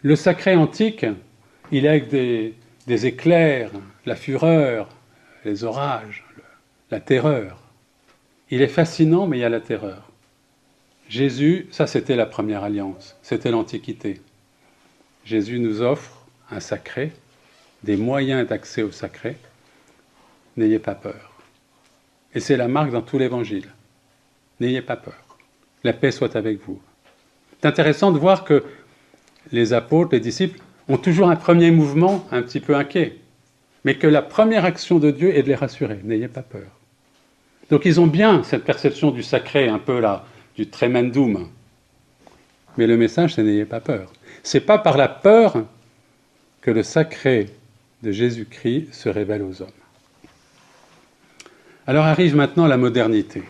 [0.00, 1.04] Le sacré antique,
[1.70, 2.54] il est avec des,
[3.06, 3.70] éclairs,
[4.06, 4.88] la fureur,
[5.44, 6.24] les orages,
[6.90, 7.60] la terreur.
[8.50, 10.10] Il est fascinant, mais il y a la terreur.
[11.10, 14.22] Jésus, ça c'était la première alliance, c'était l'Antiquité.
[15.26, 17.12] Jésus nous offre un sacré,
[17.84, 19.36] des moyens d'accès au sacré.
[20.56, 21.32] N'ayez pas peur.
[22.34, 23.68] Et c'est la marque dans tout l'Évangile.
[24.60, 25.38] N'ayez pas peur.
[25.84, 26.80] La paix soit avec vous.
[27.60, 28.64] C'est intéressant de voir que
[29.52, 33.16] les apôtres, les disciples, ont toujours un premier mouvement un petit peu inquiet,
[33.84, 36.00] mais que la première action de Dieu est de les rassurer.
[36.04, 36.68] N'ayez pas peur.
[37.70, 41.48] Donc ils ont bien cette perception du sacré, un peu là, du tremendum.
[42.76, 44.12] Mais le message, c'est n'ayez pas peur.
[44.42, 45.64] C'est pas par la peur
[46.60, 47.50] que le sacré
[48.02, 49.68] de Jésus-Christ se révèle aux hommes.
[51.86, 53.42] Alors arrive maintenant la modernité,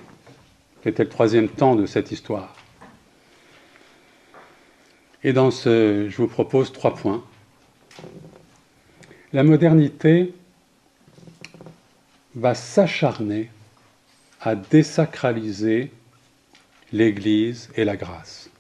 [0.83, 2.55] qui était le troisième temps de cette histoire.
[5.23, 7.23] Et dans ce, je vous propose trois points.
[9.33, 10.33] La modernité
[12.35, 13.51] va s'acharner
[14.41, 15.91] à désacraliser
[16.93, 18.51] l'Église et la grâce.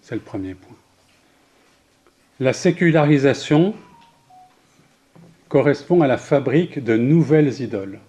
[0.00, 0.76] C'est le premier point.
[2.40, 3.74] La sécularisation
[5.48, 8.00] correspond à la fabrique de nouvelles idoles.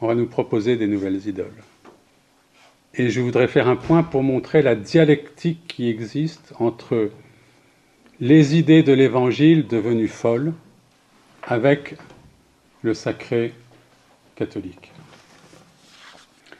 [0.00, 1.62] On va nous proposer des nouvelles idoles.
[2.94, 7.10] Et je voudrais faire un point pour montrer la dialectique qui existe entre
[8.20, 10.52] les idées de l'Évangile devenues folles
[11.42, 11.96] avec
[12.82, 13.54] le sacré
[14.36, 14.92] catholique.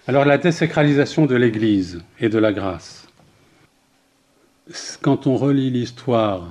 [0.07, 3.07] Alors la désacralisation de l'Église et de la grâce.
[5.03, 6.49] Quand on relit l'histoire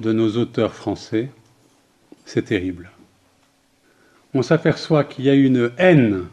[0.00, 1.30] de nos auteurs français,
[2.24, 2.90] c'est terrible.
[4.34, 6.26] On s'aperçoit qu'il y a une haine,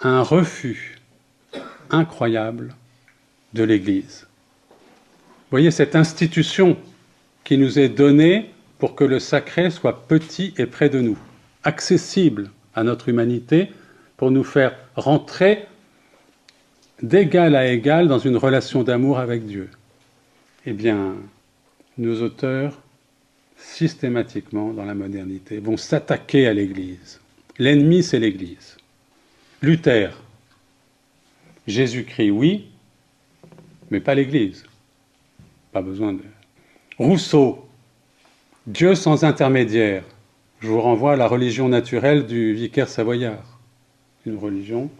[0.00, 0.98] un refus
[1.90, 2.74] incroyable
[3.52, 4.26] de l'Église.
[5.50, 6.76] Voyez cette institution
[7.44, 11.18] qui nous est donnée pour que le sacré soit petit et près de nous,
[11.62, 13.70] accessible à notre humanité,
[14.16, 15.66] pour nous faire rentrer
[17.02, 19.68] d'égal à égal dans une relation d'amour avec Dieu.
[20.64, 21.14] Eh bien,
[21.98, 22.78] nos auteurs,
[23.62, 27.20] systématiquement dans la modernité, vont s'attaquer à l'Église.
[27.58, 28.76] L'ennemi, c'est l'Église.
[29.62, 30.20] Luther,
[31.66, 32.66] Jésus-Christ, oui,
[33.90, 34.64] mais pas l'Église.
[35.70, 36.22] Pas besoin de.
[36.98, 37.66] Rousseau,
[38.66, 40.04] Dieu sans intermédiaire.
[40.60, 43.60] Je vous renvoie à la religion naturelle du vicaire savoyard.
[44.26, 44.90] Une religion,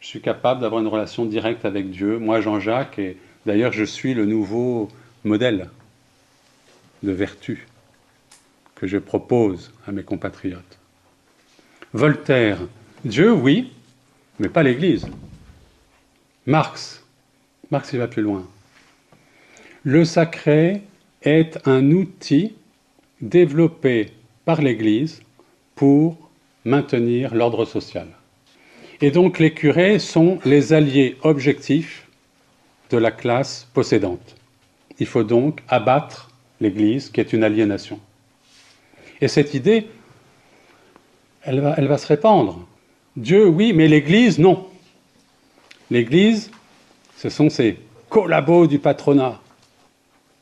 [0.00, 4.14] je suis capable d'avoir une relation directe avec Dieu, moi Jean-Jacques, et d'ailleurs je suis
[4.14, 4.88] le nouveau
[5.24, 5.68] modèle
[7.02, 7.66] de vertu
[8.82, 10.80] que je propose à mes compatriotes.
[11.92, 12.58] Voltaire,
[13.04, 13.70] Dieu, oui,
[14.40, 15.06] mais pas l'Église.
[16.46, 17.04] Marx,
[17.70, 18.44] Marx il va plus loin.
[19.84, 20.82] Le sacré
[21.22, 22.56] est un outil
[23.20, 24.10] développé
[24.44, 25.22] par l'Église
[25.76, 26.16] pour
[26.64, 28.08] maintenir l'ordre social.
[29.00, 32.08] Et donc les curés sont les alliés objectifs
[32.90, 34.34] de la classe possédante.
[34.98, 38.00] Il faut donc abattre l'Église qui est une aliénation.
[39.22, 39.86] Et cette idée,
[41.44, 42.66] elle va, se répandre.
[43.16, 44.66] Dieu, oui, mais l'Église, non.
[45.92, 46.50] L'Église,
[47.16, 49.40] ce sont ces collabos du patronat.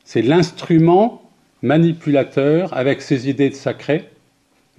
[0.03, 1.21] C'est l'instrument
[1.61, 4.09] manipulateur avec ses idées de sacré.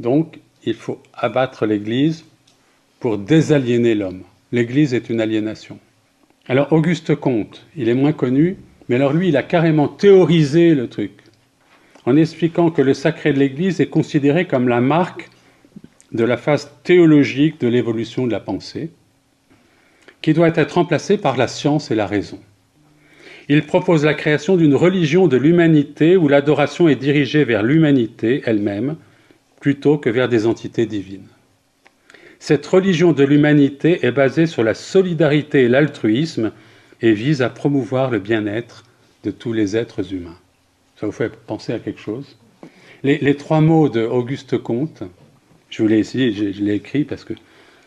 [0.00, 2.24] Donc, il faut abattre l'Église
[2.98, 4.22] pour désaliéner l'homme.
[4.50, 5.78] L'Église est une aliénation.
[6.48, 8.56] Alors, Auguste Comte, il est moins connu,
[8.88, 11.12] mais alors lui, il a carrément théorisé le truc,
[12.06, 15.30] en expliquant que le sacré de l'Église est considéré comme la marque
[16.12, 18.90] de la phase théologique de l'évolution de la pensée,
[20.20, 22.38] qui doit être remplacée par la science et la raison.
[23.48, 28.96] Il propose la création d'une religion de l'humanité où l'adoration est dirigée vers l'humanité elle-même
[29.60, 31.26] plutôt que vers des entités divines.
[32.38, 36.52] Cette religion de l'humanité est basée sur la solidarité et l'altruisme
[37.00, 38.84] et vise à promouvoir le bien-être
[39.24, 40.38] de tous les êtres humains.
[41.02, 42.36] Ça vous fait penser à quelque chose?
[43.02, 45.02] Les, trois mots de Auguste Comte,
[45.68, 47.34] je vous l'ai je, je l'ai écrit parce que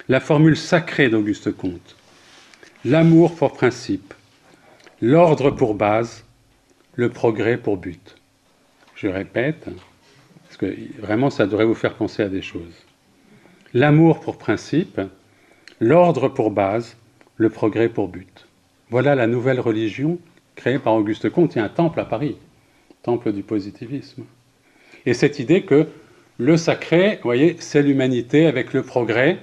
[0.09, 1.95] la formule sacrée d'Auguste Comte,
[2.83, 4.13] l'amour pour principe,
[5.01, 6.25] l'ordre pour base,
[6.95, 8.17] le progrès pour but.
[8.95, 9.69] Je répète,
[10.43, 12.83] parce que vraiment ça devrait vous faire penser à des choses.
[13.73, 14.99] L'amour pour principe,
[15.79, 16.97] l'ordre pour base,
[17.37, 18.45] le progrès pour but.
[18.89, 20.19] Voilà la nouvelle religion
[20.57, 21.55] créée par Auguste Comte.
[21.55, 22.35] Il y a un temple à Paris,
[23.05, 24.25] temple du positivisme.
[25.05, 25.87] Et cette idée que
[26.39, 29.37] le sacré, vous voyez, c'est l'humanité avec le progrès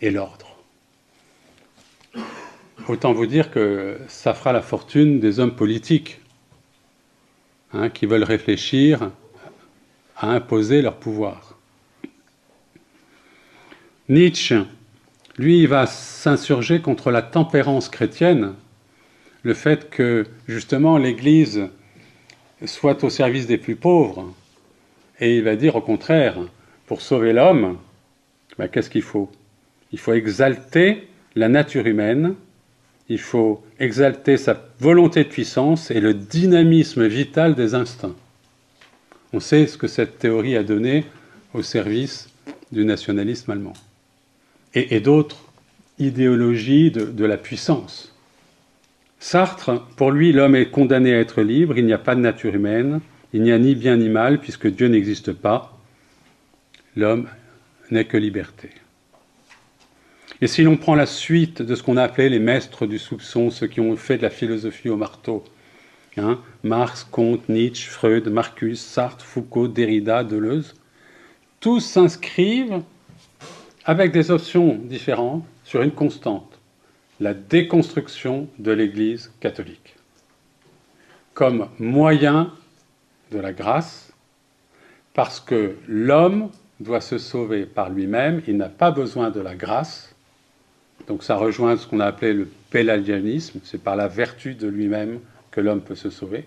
[0.00, 0.56] et l'ordre.
[2.88, 6.20] Autant vous dire que ça fera la fortune des hommes politiques
[7.74, 9.10] hein, qui veulent réfléchir
[10.16, 11.58] à imposer leur pouvoir.
[14.08, 14.56] Nietzsche,
[15.36, 18.54] Lui, il va s'insurger contre la tempérance chrétienne,
[19.42, 21.68] le fait que justement l'Église
[22.64, 24.32] soit au service des plus pauvres.
[25.20, 26.38] Et il va dire au contraire,
[26.86, 27.78] pour sauver l'homme,
[28.58, 29.30] ben, qu'est-ce qu'il faut?
[29.92, 32.34] Il faut exalter la nature humaine,
[33.08, 38.16] il faut exalter sa volonté de puissance et le dynamisme vital des instincts.
[39.32, 41.04] On sait ce que cette théorie a donné
[41.54, 42.28] au service
[42.72, 43.74] du nationalisme allemand.
[44.74, 45.44] Et, d'autres
[45.98, 48.15] idéologies de la puissance.
[49.18, 52.54] Sartre, pour lui, l'homme est condamné à être libre, il n'y a pas de nature
[52.54, 53.00] humaine,
[53.32, 55.78] il n'y a ni bien ni mal, puisque Dieu n'existe pas.
[56.96, 57.28] L'homme
[57.90, 58.70] n'est que liberté.
[60.40, 63.50] Et si l'on prend la suite de ce qu'on a appelé les maîtres du soupçon,
[63.50, 65.44] ceux qui ont fait de la philosophie au marteau,
[66.18, 70.74] hein, Marx, Comte, Nietzsche, Freud, Marcus, Sartre, Foucault, Derrida, Deleuze,
[71.60, 72.82] tous s'inscrivent
[73.84, 76.55] avec des options différentes sur une constante,
[77.20, 79.96] la déconstruction de l'Église catholique,
[81.34, 82.52] comme moyen
[83.32, 84.12] de la grâce,
[85.14, 86.50] parce que l'homme
[86.80, 90.14] doit se sauver par lui-même, il n'a pas besoin de la grâce,
[91.06, 95.20] donc ça rejoint ce qu'on a appelé le pélagianisme, c'est par la vertu de lui-même
[95.50, 96.44] que l'homme peut se sauver.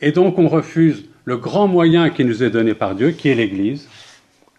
[0.00, 3.34] Et donc on refuse le grand moyen qui nous est donné par Dieu, qui est
[3.34, 3.88] l'Église,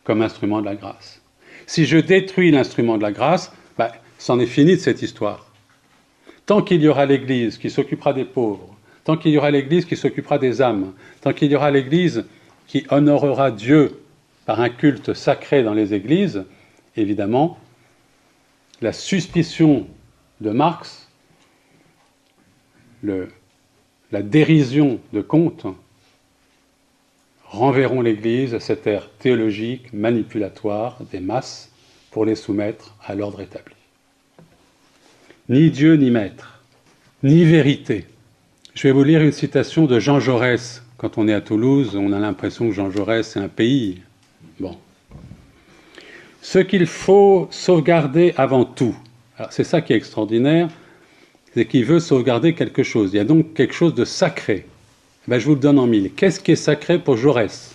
[0.03, 1.21] comme instrument de la grâce.
[1.65, 3.51] Si je détruis l'instrument de la grâce,
[4.19, 5.47] c'en est fini de cette histoire.
[6.45, 9.95] Tant qu'il y aura l'Église qui s'occupera des pauvres, tant qu'il y aura l'Église qui
[9.95, 12.25] s'occupera des âmes, tant qu'il y aura l'Église
[12.67, 14.01] qui honorera Dieu
[14.45, 16.43] par un culte sacré dans les églises,
[16.95, 17.57] évidemment,
[18.81, 19.87] la suspicion
[20.41, 21.07] de Marx,
[23.03, 25.65] la dérision de Comte,
[27.45, 31.71] renverront l'Église à cette ère théologique manipulatoire des masses
[32.11, 33.78] pour les soumettre à l'ordre établi.
[35.49, 36.61] Ni Dieu ni maître,
[37.23, 38.05] ni vérité.
[38.75, 40.83] Je vais vous lire une citation de Jean Jaurès.
[40.97, 44.03] Quand on est à Toulouse, on a l'impression que Jean Jaurès, c'est un pays.
[44.59, 44.77] Bon.
[46.43, 48.95] Ce qu'il faut sauvegarder avant tout,
[49.49, 50.69] c'est ça qui est extraordinaire,
[51.55, 53.09] c'est qu'il veut sauvegarder quelque chose.
[53.13, 54.67] Il y a donc quelque chose de sacré.
[55.27, 56.11] Ben, je vous le donne en mille.
[56.13, 57.73] Qu'est-ce qui est sacré pour Jaurès?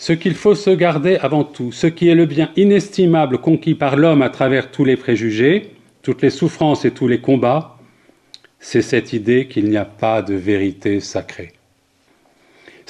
[0.00, 4.22] Ce qu'il faut sauvegarder avant tout, ce qui est le bien inestimable conquis par l'homme
[4.22, 5.70] à travers tous les préjugés,
[6.02, 7.76] toutes les souffrances et tous les combats,
[8.58, 11.52] c'est cette idée qu'il n'y a pas de vérité sacrée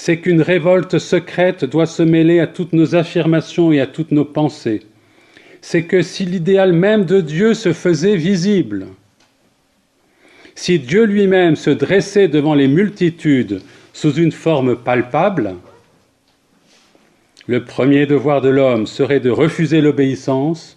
[0.02, 4.24] c'est qu'une révolte secrète doit se mêler à toutes nos affirmations et à toutes nos
[4.24, 4.80] pensées.
[5.60, 8.86] C'est que si l'idéal même de Dieu se faisait visible,
[10.54, 13.60] si Dieu lui-même se dressait devant les multitudes
[13.92, 15.56] sous une forme palpable,
[17.46, 20.76] le premier devoir de l'homme serait de refuser l'obéissance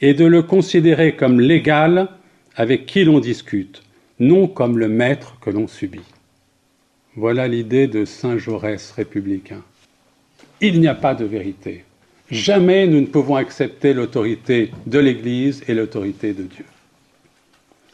[0.00, 2.08] et de le considérer comme l'égal
[2.56, 3.82] avec qui l'on discute,
[4.18, 6.00] non comme le maître que l'on subit.
[7.14, 9.62] Voilà l'idée de Saint Jaurès républicain.
[10.60, 11.84] Il n'y a pas de vérité.
[12.30, 16.64] Jamais nous ne pouvons accepter l'autorité de l'Église et l'autorité de Dieu.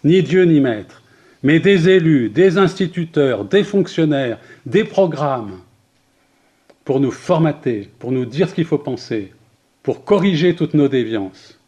[0.04, 1.02] Ni Dieu ni maître,
[1.42, 5.58] mais des élus, des instituteurs, des fonctionnaires, des programmes
[6.88, 9.34] pour nous formater, pour nous dire ce qu'il faut penser,
[9.82, 11.60] pour corriger toutes nos déviances.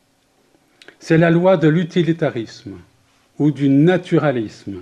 [0.98, 2.78] C'est la loi de l'utilitarisme
[3.38, 4.80] ou du naturalisme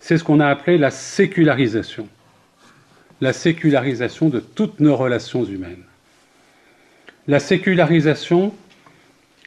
[0.00, 2.08] c'est ce qu'on a appelé la sécularisation.
[3.20, 5.84] La sécularisation de toutes nos relations humaines.
[7.28, 8.54] La sécularisation,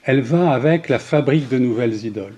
[0.04, 2.38] elle va avec la fabrique de nouvelles idoles.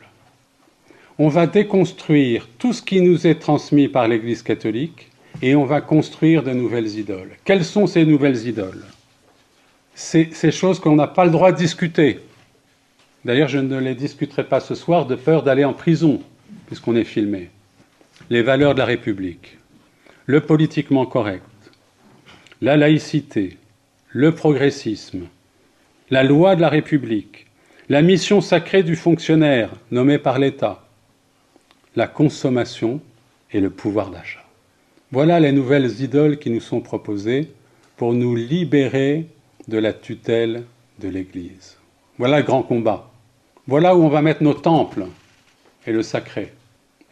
[1.17, 5.09] On va déconstruire tout ce qui nous est transmis par l'Église catholique
[5.41, 7.31] et on va construire de nouvelles idoles.
[7.43, 8.83] Quelles sont ces nouvelles idoles?
[9.93, 12.19] C'est ces choses qu'on n'a pas le droit de discuter.
[13.23, 16.21] D'ailleurs, je ne les discuterai pas ce soir de peur d'aller en prison,
[16.67, 17.49] puisqu'on est filmé
[18.29, 19.57] les valeurs de la République,
[20.25, 21.43] le politiquement correct,
[22.61, 23.57] la laïcité,
[24.09, 25.27] le progressisme,
[26.09, 27.47] la loi de la République,
[27.89, 30.87] la mission sacrée du fonctionnaire nommé par l'État,
[31.95, 33.01] la consommation
[33.51, 34.44] et le pouvoir d'achat.
[35.15, 37.49] Voilà les nouvelles idoles qui nous sont proposées
[37.95, 39.27] pour nous libérer
[39.69, 40.65] de la tutelle
[40.99, 41.77] de l'Église.
[42.17, 43.09] Voilà le grand combat.
[43.65, 45.05] Voilà où on va mettre nos temples
[45.87, 46.51] et le sacré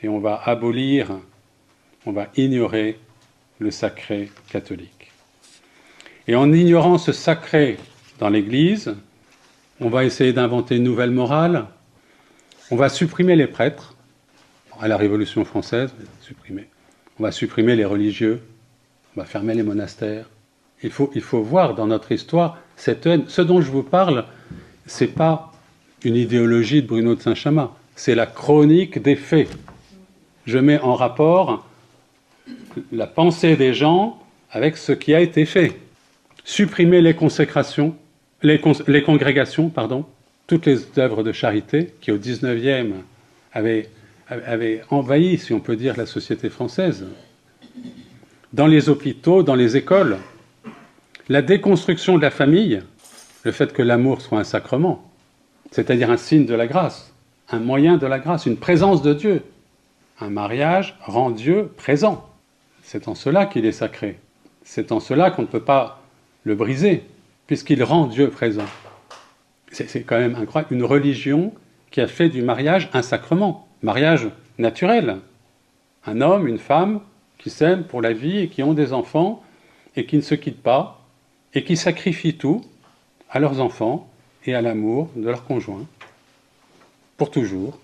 [0.01, 1.17] et on va abolir,
[2.05, 2.99] on va ignorer
[3.59, 5.13] le sacré catholique.
[6.27, 7.77] Et en ignorant ce sacré
[8.19, 8.97] dans l'Église,
[9.79, 11.67] on va essayer d'inventer une nouvelle morale,
[12.69, 13.95] on va supprimer les prêtres,
[14.81, 16.67] à la Révolution française, supprimer.
[17.23, 18.41] On va supprimer les religieux,
[19.15, 20.25] on va fermer les monastères,
[20.83, 23.23] Il faut, il faut voir dans notre histoire cette haine.
[23.29, 24.25] Ce dont je vous parle,
[24.87, 25.53] c'est pas
[26.03, 29.47] une idéologie de Bruno de Saint-Chamas, c'est la chronique des faits.
[30.45, 31.65] Je mets en rapport
[32.91, 34.19] la pensée des gens
[34.51, 35.79] avec ce qui a été fait.
[36.43, 37.95] Supprimer les consécrations,
[38.41, 40.05] les, les congrégations, pardon,
[40.45, 42.91] toutes les œuvres de charité qui au XIXe
[43.53, 43.87] avaient,
[44.45, 47.05] avaient envahi, si on peut dire, la société française,
[48.51, 50.17] dans les hôpitaux, dans les écoles,
[51.29, 52.81] la déconstruction de la famille,
[53.43, 55.03] le fait que l'amour soit un sacrement,
[55.71, 57.13] c'est-à-dire un signe de la grâce,
[57.49, 59.43] un moyen de la grâce, une présence de Dieu.
[60.19, 62.29] Un mariage rend Dieu présent.
[62.83, 64.19] C'est en cela qu'il est sacré.
[64.63, 66.01] C'est en cela qu'on ne peut pas
[66.43, 67.03] le briser,
[67.47, 68.65] puisqu'il rend Dieu présent.
[69.71, 70.75] C'est quand même incroyable.
[70.75, 71.53] Une religion
[71.89, 75.17] qui a fait du mariage un sacrement, mariage naturel.
[76.05, 77.01] Un homme, une femme
[77.37, 79.43] qui s'aiment pour la vie et qui ont des enfants
[79.95, 81.05] et qui ne se quittent pas
[81.53, 82.61] et qui sacrifient tout
[83.29, 84.09] à leurs enfants
[84.45, 85.85] et à l'amour de leur conjoint
[87.17, 87.79] pour toujours,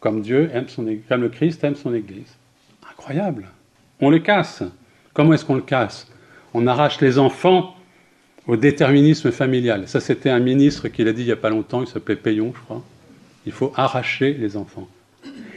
[0.00, 2.36] comme Dieu aime son comme le Christ aime son Église.
[2.90, 3.48] Incroyable.
[4.00, 4.62] On le casse.
[5.14, 6.06] Comment est-ce qu'on le casse?
[6.54, 7.74] On arrache les enfants
[8.46, 9.88] au déterminisme familial.
[9.88, 12.52] Ça, c'était un ministre qui l'a dit il n'y a pas longtemps, il s'appelait Payon,
[12.54, 12.82] je crois.
[13.46, 14.88] Il faut arracher les enfants.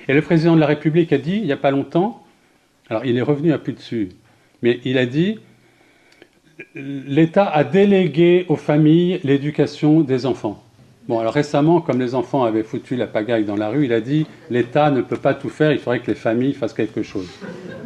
[0.08, 2.24] Et le président de la République a dit il n'y a pas longtemps,
[2.90, 4.10] alors il est revenu un peu dessus,
[4.62, 5.40] mais il a dit
[6.76, 10.64] l'État a délégué aux familles l'éducation des enfants.
[11.08, 14.02] Bon, alors récemment, comme les enfants avaient foutu la pagaille dans la rue, il a
[14.02, 17.28] dit l'État ne peut pas tout faire, il faudrait que les familles fassent quelque chose.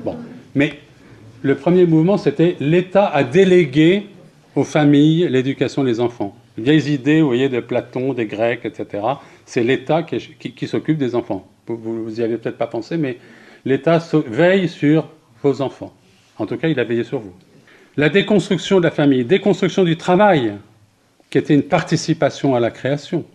[0.04, 0.16] Bon,
[0.54, 0.74] mais
[1.42, 4.08] le premier mouvement, c'était l'État a délégué
[4.56, 6.36] aux familles l'éducation des enfants.
[6.58, 9.04] Vieilles idées, vous voyez, de Platon, des Grecs, etc.
[9.46, 11.48] C'est l'État qui, s'occupe des enfants.
[11.68, 13.18] Vous, n'y avez peut-être pas pensé, mais
[13.66, 13.98] l'État
[14.28, 15.10] veille sur
[15.42, 15.94] vos enfants.
[16.38, 17.34] En tout cas, il a veillé sur vous.
[17.98, 20.54] La déconstruction de la famille, déconstruction du travail,
[21.30, 23.26] qui était une participation à la création.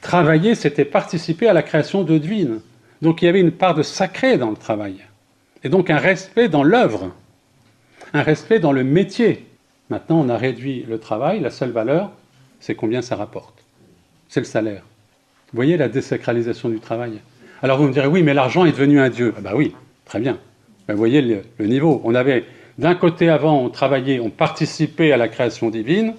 [0.00, 2.60] Travailler, c'était participer à la création de divine.
[3.02, 4.96] Donc il y avait une part de sacré dans le travail.
[5.64, 7.12] Et donc un respect dans l'œuvre,
[8.12, 9.46] un respect dans le métier.
[9.90, 12.12] Maintenant, on a réduit le travail, la seule valeur,
[12.60, 13.64] c'est combien ça rapporte.
[14.28, 14.82] C'est le salaire.
[15.56, 17.20] Voyez la désacralisation du travail?
[17.62, 19.34] Alors vous me direz, oui, mais l'argent est devenu un dieu.
[19.36, 20.38] Ah bah oui, très bien.
[20.86, 22.00] Ben, vous voyez le, le niveau.
[22.04, 22.44] On avait,
[22.78, 26.14] d'un côté avant, on travaillait, on participait à la création divine,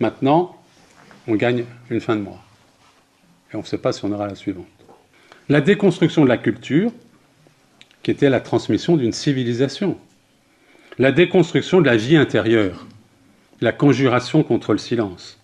[0.00, 0.56] Maintenant,
[1.26, 2.42] on gagne une fin de mois.
[3.52, 4.66] Et on ne sait pas si on aura la suivante.
[5.48, 6.92] La déconstruction de la culture,
[8.02, 9.98] qui était la transmission d'une civilisation.
[10.98, 12.86] La déconstruction de la vie intérieure,
[13.60, 15.40] la conjuration contre le silence.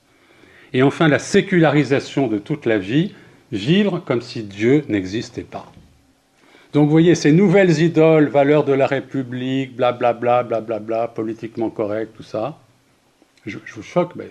[0.73, 3.13] Et enfin, la sécularisation de toute la vie,
[3.55, 5.71] vivre comme si Dieu n'existait pas.
[6.73, 12.25] Donc vous voyez, ces nouvelles idoles, valeurs de la République, blablabla, blablabla, politiquement correct, tout
[12.25, 12.59] ça,
[13.47, 14.29] je, vous choque, mais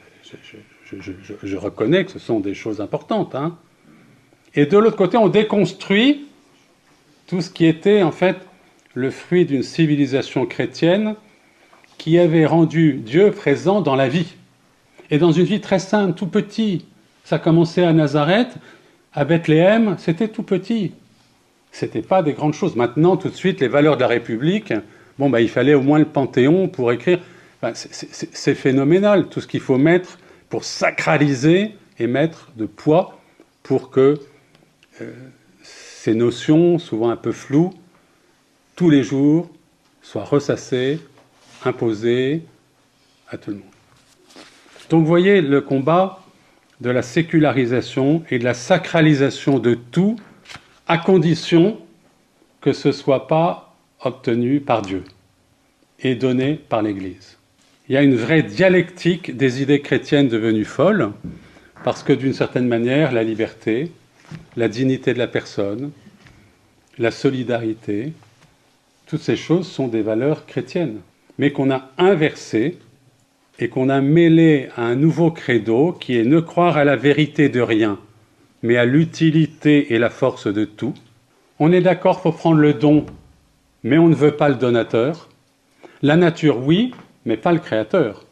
[1.43, 3.33] je, reconnais que ce sont des choses importantes.
[3.35, 3.57] Hein.
[4.55, 6.25] Et de l'autre côté, on déconstruit
[7.27, 8.37] tout ce qui était en fait
[8.93, 11.15] le fruit d'une civilisation chrétienne
[11.97, 14.35] qui avait rendu Dieu présent dans la vie.
[15.09, 16.85] Et dans une vie très simple, tout petit.
[17.23, 18.57] Ça commençait à Nazareth,
[19.13, 20.93] à Bethléem, c'était tout petit.
[21.71, 22.75] C'était pas des grandes choses.
[22.75, 24.73] Maintenant, tout de suite, les valeurs de la République,
[25.17, 27.19] bon, bah, il fallait au moins le Panthéon pour écrire.
[27.73, 33.19] c'est phénoménal, tout ce qu'il faut mettre pour sacraliser et mettre de poids
[33.63, 34.19] pour que
[35.01, 35.11] euh,
[35.63, 37.71] ces notions, souvent un peu floues,
[38.75, 39.49] tous les jours,
[40.01, 40.99] soient ressassées,
[41.63, 42.43] imposées
[43.29, 43.65] à tout le monde.
[44.89, 46.22] Donc vous voyez le combat
[46.83, 50.17] de la sécularisation et de la sacralisation de tout,
[50.85, 51.79] à condition
[52.59, 55.05] que ce ne soit pas obtenu par Dieu
[55.99, 57.37] et donné par l'Église.
[57.87, 61.11] Il y a une vraie dialectique des idées chrétiennes devenues folles,
[61.85, 63.89] parce que d'une certaine manière, la liberté,
[64.57, 65.91] la dignité de la personne,
[66.97, 68.11] la solidarité,
[69.07, 70.99] toutes ces choses sont des valeurs chrétiennes,
[71.37, 72.77] mais qu'on a inversées
[73.63, 77.47] et qu'on a mêlées à un nouveau credo qui est ne croire à la vérité
[77.47, 77.97] de rien,
[78.61, 80.93] mais à l'utilité et la force de tout.
[81.59, 83.05] On est d'accord pour prendre le don,
[83.83, 85.29] mais on ne veut pas le donateur.
[86.01, 86.93] La nature, oui,
[87.23, 88.25] mais pas le créateur.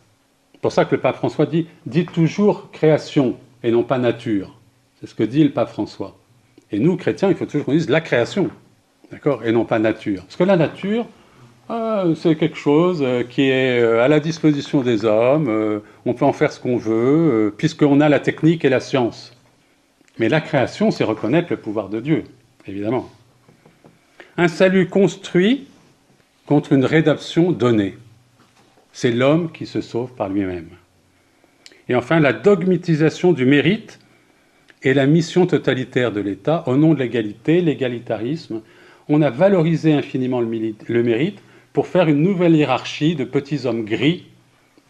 [0.52, 4.60] C'est pour ça que le pape François dit dites toujours création et non pas nature.
[5.00, 6.18] C'est ce que dit le pape François.
[6.74, 8.50] Et nous, chrétiens, il faut toujours qu'on dise la création,
[9.14, 10.24] d'accord, et non pas nature.
[10.24, 11.06] Parce que la nature,
[12.16, 16.34] c'est quelque chose euh, qui est euh, à la disposition des hommes, on peut en
[16.34, 19.36] faire ce qu'on veut, puisqu'on a la technique et la science.
[20.20, 22.24] Mais la création, c'est reconnaître le pouvoir de Dieu,
[22.68, 23.10] évidemment.
[24.38, 25.68] Un salut construit
[26.46, 27.96] contre une rédemption donnée.
[28.94, 30.70] C'est l'homme qui se sauve par lui-même.
[31.88, 34.00] Et enfin, la dogmatisation du mérite
[34.84, 38.62] et la mission totalitaire de l'État au nom de l'égalité, l'égalitarisme.
[39.08, 41.42] On a valorisé infiniment le, mérite
[41.74, 44.26] pour faire une nouvelle hiérarchie de petits hommes gris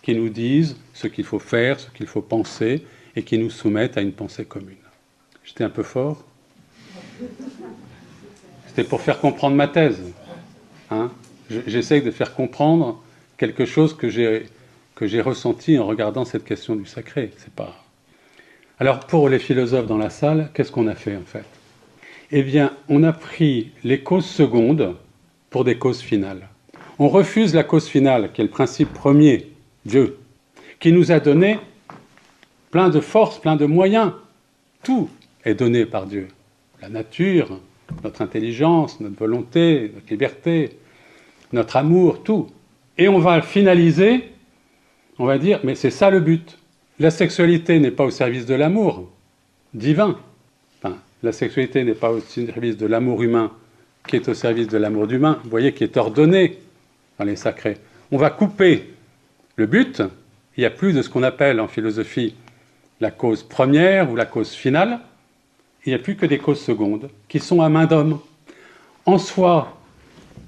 [0.02, 2.84] qui nous disent ce qu'il faut faire, ce qu'il faut penser,
[3.16, 4.78] et qui nous soumettent à une pensée commune.
[5.44, 6.24] J'étais un peu fort?
[8.68, 10.02] C'était pour faire comprendre ma thèse.
[10.90, 11.12] Hein?
[11.68, 13.04] J'essaie de faire comprendre
[13.38, 17.32] quelque chose que j'ai ressenti en regardant cette question du sacré.
[17.38, 17.76] C'est pas.
[18.80, 21.46] Alors pour les philosophes dans la salle, qu'est-ce qu'on a fait en fait?
[22.32, 24.96] Eh bien, on a pris les causes secondes
[25.50, 26.48] pour des causes finales.
[27.04, 29.48] On refuse la cause finale, qui est le principe premier,
[29.88, 30.20] Dieu,
[30.80, 31.58] qui nous a donné
[32.70, 34.12] plein de forces, plein de moyens.
[34.84, 35.10] Tout
[35.44, 36.28] est donné par Dieu.
[36.80, 37.60] La nature,
[38.04, 40.78] notre intelligence, notre volonté, notre liberté,
[41.54, 42.52] notre amour, tout.
[43.00, 44.26] Et on va finaliser,
[45.18, 46.60] on va dire, mais c'est ça le but.
[47.00, 49.10] La sexualité n'est pas au service de l'amour
[49.74, 50.20] divin.
[51.24, 53.52] La sexualité n'est pas au service de l'amour humain
[54.08, 56.60] qui est au service de l'amour d'humain, vous voyez, qui est ordonné
[57.24, 57.78] les sacrés.
[58.12, 58.94] On va couper
[59.56, 60.02] le but,
[60.58, 62.36] il n'y a plus de ce qu'on appelle en philosophie
[63.00, 65.00] la cause première ou la cause finale,
[65.86, 68.20] il n'y a plus que des causes secondes qui sont à main d'homme.
[69.06, 69.78] En soi,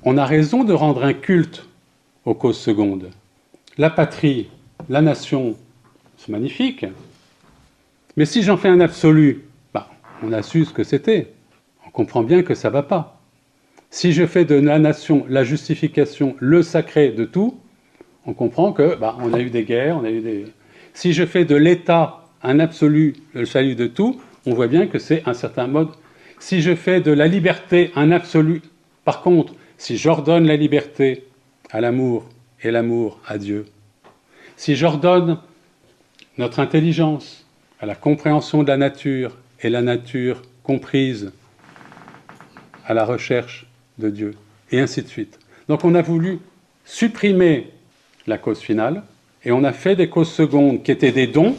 [0.03, 1.65] on a raison de rendre un culte
[2.25, 3.09] aux causes secondes.
[3.77, 4.49] La patrie,
[4.89, 5.55] la nation,
[6.17, 6.85] c'est magnifique.
[8.15, 9.89] Mais si j'en fais un absolu, bah,
[10.21, 11.33] on a su ce que c'était.
[11.87, 13.12] On comprend bien que ça ne va pas.
[13.93, 17.59] Si je fais de la nation la justification, le sacré de tout,
[18.25, 20.45] on comprend que bah, on a eu des guerres, on a eu des.
[20.95, 24.97] Si je fais de l'État un absolu, le salut de tout, on voit bien que
[24.97, 25.89] c'est un certain mode.
[26.39, 28.63] Si je fais de la liberté un absolu,
[29.05, 31.25] par contre, si j'ordonne la liberté
[31.69, 32.27] à l'amour
[32.63, 33.65] et l'amour à Dieu,
[34.55, 35.37] si j'ordonne
[36.39, 37.45] notre intelligence
[37.79, 41.31] à la compréhension de la nature et la nature comprise
[42.87, 43.67] à la recherche
[43.97, 44.35] de Dieu,
[44.71, 45.39] et ainsi de suite.
[45.67, 46.39] Donc on a voulu
[46.85, 47.71] supprimer
[48.27, 49.03] la cause finale
[49.43, 51.55] et on a fait des causes secondes qui étaient des dons,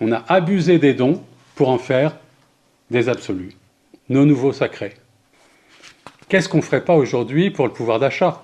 [0.00, 1.22] on a abusé des dons
[1.54, 2.16] pour en faire
[2.90, 3.52] des absolus,
[4.08, 4.94] nos nouveaux sacrés.
[6.28, 8.42] Qu'est-ce qu'on ne ferait pas aujourd'hui pour le pouvoir d'achat?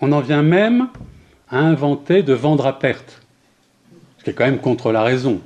[0.00, 0.88] On en vient même
[1.48, 3.22] à inventer de vendre à perte,
[4.18, 5.40] ce qui est quand même contre la raison.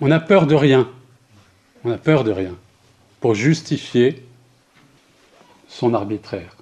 [0.00, 0.88] On a peur de rien.
[1.84, 2.54] On a peur de rien
[3.20, 4.24] pour justifier
[5.72, 6.56] son arbitraire.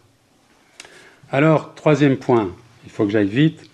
[1.32, 2.50] Alors, troisième point,
[2.84, 3.68] il faut que j'aille vite,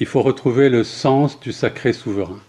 [0.00, 2.40] il faut retrouver le sens du sacré souverain.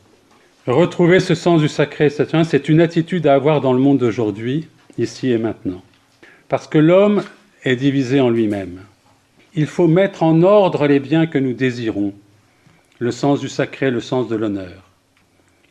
[0.66, 5.32] Retrouver ce sens du sacré, c'est une attitude à avoir dans le monde d'aujourd'hui, ici
[5.32, 5.82] et maintenant.
[6.48, 7.24] Parce que l'homme
[7.64, 8.82] est divisé en lui-même.
[9.54, 12.14] Il faut mettre en ordre les biens que nous désirons,
[13.00, 14.84] le sens du sacré, le sens de l'honneur.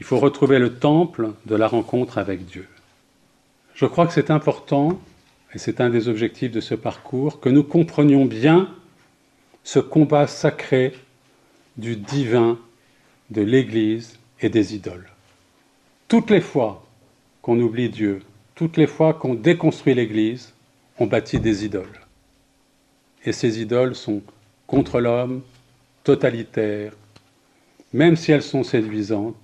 [0.00, 2.66] Il faut retrouver le temple de la rencontre avec Dieu.
[3.74, 4.98] Je crois que c'est important,
[5.54, 8.74] et c'est un des objectifs de ce parcours, que nous comprenions bien
[9.64, 10.94] ce combat sacré
[11.76, 12.58] du divin,
[13.30, 15.08] de l'Église et des idoles.
[16.08, 16.86] Toutes les fois
[17.42, 18.20] qu'on oublie Dieu,
[18.54, 20.54] toutes les fois qu'on déconstruit l'Église,
[20.98, 22.00] on bâtit des idoles.
[23.24, 24.22] Et ces idoles sont
[24.66, 25.42] contre l'homme,
[26.04, 26.94] totalitaires,
[27.92, 29.36] même si elles sont séduisantes,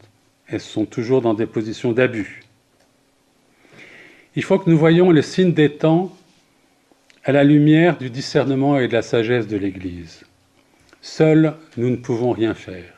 [0.46, 2.43] elles sont toujours dans des positions d'abus.
[4.36, 6.14] Il faut que nous voyions les signes des temps
[7.24, 10.24] à la lumière du discernement et de la sagesse de l'Église.
[11.00, 12.94] Seuls, nous ne pouvons rien faire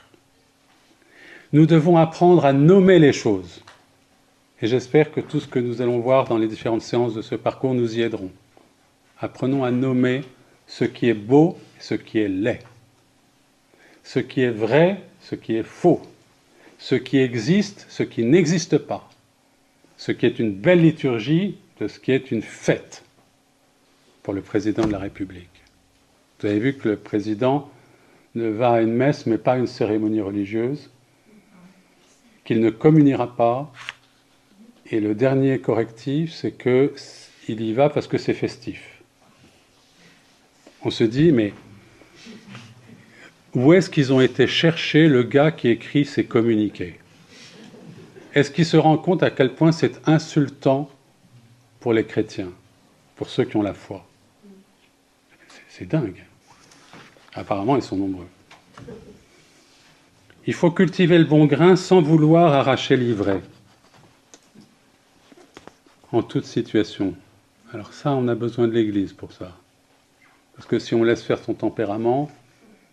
[1.53, 3.63] nous devons apprendre à nommer les choses.
[4.61, 7.35] Et j'espère que tout ce que nous allons voir dans les différentes séances de ce
[7.35, 8.31] parcours nous y aideront.
[9.21, 10.23] Apprenons à nommer
[10.67, 12.61] ce qui est beau et ce qui est laid.
[14.03, 16.03] Ce qui est vrai, ce qui est faux.
[16.79, 19.06] Ce qui existe, ce qui n'existe pas.
[19.97, 23.05] Ce qui est une belle liturgie de ce qui est une fête
[24.23, 25.49] pour le président de la République.
[26.41, 27.71] Vous avez vu que le président
[28.35, 30.91] ne va à une messe mais pas à une cérémonie religieuse
[32.45, 33.73] qu'il ne communiera pas.
[34.91, 39.03] Et le dernier correctif, c'est qu'il y va parce que c'est festif.
[40.83, 41.53] On se dit, mais
[43.55, 46.99] où est-ce qu'ils ont été chercher le gars qui écrit ces communiqués?
[48.37, 50.91] Est-ce qu'il se rend compte à quel point c'est insultant
[51.81, 52.51] pour les chrétiens,
[53.17, 54.07] pour ceux qui ont la foi?
[55.71, 56.23] C'est dingue.
[57.33, 58.27] Apparemment, ils sont nombreux.
[60.47, 63.41] Il faut cultiver le bon grain sans vouloir arracher l'ivraie.
[66.13, 67.15] En toute situation.
[67.73, 69.57] Alors ça, on a besoin de l'Église pour ça.
[70.55, 72.31] Parce que si on laisse faire son tempérament,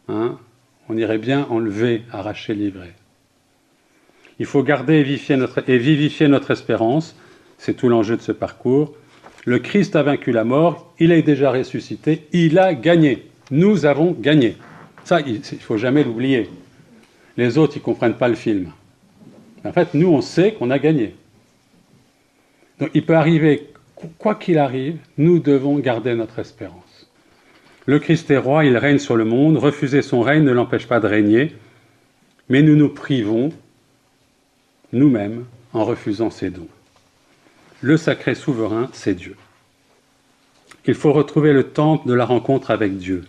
[0.08, 0.40] hein,
[0.88, 2.94] on irait bien enlever, arracher, livrer.
[4.44, 7.16] Il faut garder et vivifier notre, et vivifier notre espérance,
[7.58, 8.94] c'est tout l'enjeu de ce parcours.
[9.46, 13.30] Le Christ a vaincu la mort, il est déjà ressuscité, il a gagné.
[13.52, 14.58] Nous avons gagné.
[15.06, 16.50] Ça, il ne faut jamais l'oublier.
[17.38, 18.70] Les autres, ils ne comprennent pas le film.
[19.64, 21.16] En fait, nous, on sait qu'on a gagné.
[22.82, 23.70] Donc, il peut arriver,
[24.18, 27.10] quoi qu'il arrive, nous devons garder notre espérance.
[27.86, 29.56] Le Christ est roi, il règne sur le monde.
[29.56, 31.54] Refuser son règne ne l'empêche pas de régner.
[32.50, 33.50] Mais nous nous privons
[34.94, 36.68] nous-mêmes en refusant ses dons.
[37.82, 39.36] Le sacré souverain, c'est Dieu.
[40.86, 43.26] Il faut retrouver le temple de la rencontre avec Dieu.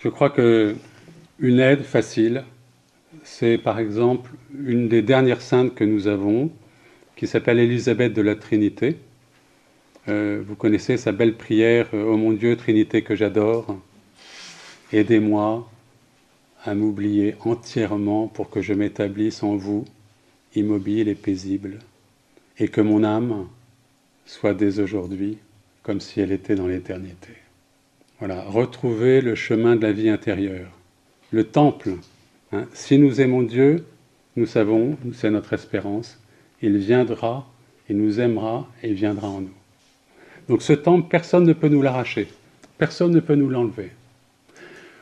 [0.00, 0.74] Je crois que
[1.38, 2.44] une aide facile,
[3.22, 4.30] c'est par exemple
[4.64, 6.50] une des dernières saintes que nous avons,
[7.16, 8.96] qui s'appelle Élisabeth de la Trinité.
[10.08, 13.78] Euh, vous connaissez sa belle prière Ô oh mon Dieu, Trinité que j'adore,
[14.92, 15.68] aidez-moi
[16.64, 19.84] à m'oublier entièrement pour que je m'établisse en vous,
[20.56, 21.78] immobile et paisible,
[22.58, 23.46] et que mon âme
[24.24, 25.38] soit dès aujourd'hui
[25.82, 27.32] comme si elle était dans l'éternité.
[28.18, 30.70] Voilà, retrouver le chemin de la vie intérieure,
[31.30, 31.92] le temple.
[32.52, 32.64] Hein.
[32.72, 33.84] Si nous aimons Dieu,
[34.36, 36.18] nous savons, c'est notre espérance,
[36.60, 37.46] il viendra,
[37.88, 39.54] il nous aimera et il viendra en nous.
[40.48, 42.28] Donc ce temple, personne ne peut nous l'arracher,
[42.78, 43.90] personne ne peut nous l'enlever.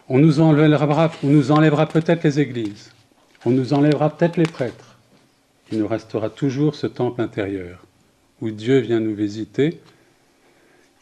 [0.08, 2.92] On nous enlèvera, on nous enlèvera peut-être les églises,
[3.44, 4.93] on nous enlèvera peut-être les prêtres.
[5.72, 7.84] Il nous restera toujours ce temple intérieur
[8.40, 9.80] où Dieu vient nous visiter.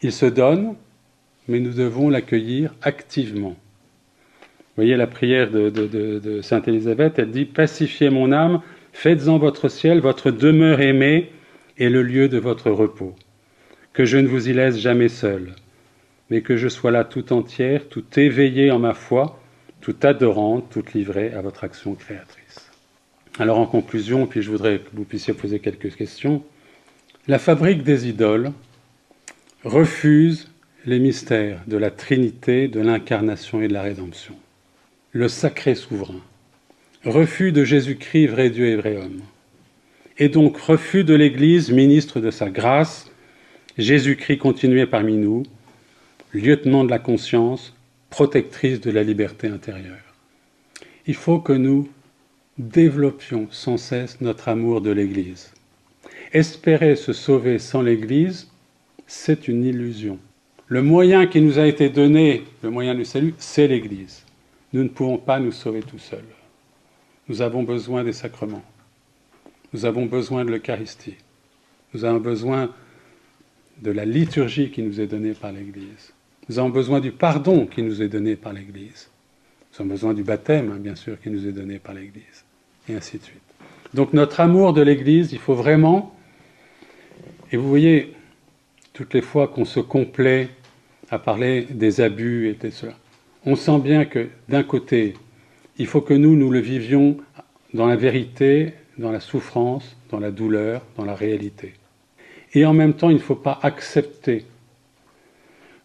[0.01, 0.75] Il se donne,
[1.47, 3.55] mais nous devons l'accueillir activement.
[4.75, 8.61] Vous voyez la prière de, Sainte Élisabeth, elle dit Pacifiez mon âme,
[8.91, 11.31] faites-en votre ciel, votre demeure aimée
[11.77, 13.15] et le lieu de votre repos.
[13.93, 15.53] Que je ne vous y laisse jamais seul,
[16.29, 19.39] mais que je sois là tout entière, tout éveillée en ma foi,
[19.81, 22.42] tout adorante, toute livrée à votre action créatrice.
[23.39, 26.43] Alors en conclusion, puis je voudrais que vous puissiez poser quelques questions.
[27.27, 28.51] La fabrique des idoles
[29.63, 30.51] refuse
[30.85, 34.35] les mystères de la Trinité, de l'incarnation et de la rédemption.
[35.13, 36.21] Le sacré souverain,
[37.05, 39.21] refus de Jésus-Christ, vrai Dieu et vrai homme,
[40.17, 43.09] et donc refus de l'Église, ministre de sa grâce,
[43.77, 45.43] Jésus-Christ continué parmi nous,
[46.33, 47.75] lieutenant de la conscience,
[48.09, 49.97] protectrice de la liberté intérieure.
[51.07, 51.89] Il faut que nous
[52.57, 55.51] développions sans cesse notre amour de l'Église.
[56.31, 58.49] Espérer se sauver sans l'Église,
[59.07, 60.19] c'est une illusion.
[60.67, 64.23] Le moyen qui nous a été donné, le moyen du salut, c'est l'Église.
[64.71, 66.23] Nous ne pouvons pas nous sauver tout seuls.
[67.27, 68.63] Nous avons besoin des sacrements.
[69.71, 71.15] Nous avons besoin de l'Eucharistie.
[71.93, 72.73] Nous avons besoin
[73.81, 76.13] de la liturgie qui nous est donnée par l'Église.
[76.49, 79.09] Nous avons besoin du pardon qui nous est donné par l'Église.
[79.73, 82.45] Nous avons besoin du baptême, hein, bien sûr, qui nous est donné par l'Église.
[82.87, 83.41] Et ainsi de suite.
[83.95, 86.15] Donc notre amour de l'Église, il faut vraiment...
[87.51, 88.13] Et vous voyez,
[88.93, 90.49] toutes les fois qu'on se complaît
[91.09, 92.93] à parler des abus et de cela,
[93.45, 95.15] on sent bien que d'un côté,
[95.77, 97.17] il faut que nous, nous le vivions
[97.73, 101.73] dans la vérité, dans la souffrance, dans la douleur, dans la réalité.
[102.53, 104.45] Et en même temps, il ne faut pas accepter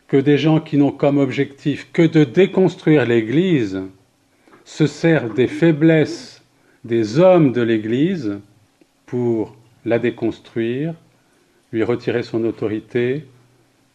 [0.09, 3.83] que des gens qui n'ont comme objectif que de déconstruire l'Église
[4.65, 6.39] se servent des faiblesses
[6.85, 8.39] des hommes de l'Église
[9.07, 10.95] pour la déconstruire,
[11.73, 13.27] lui retirer son autorité,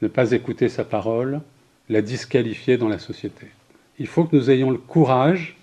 [0.02, 1.42] ne pas écouter sa parole,
[1.90, 3.48] la disqualifier dans la société.
[4.00, 5.58] Il faut que nous ayons le courage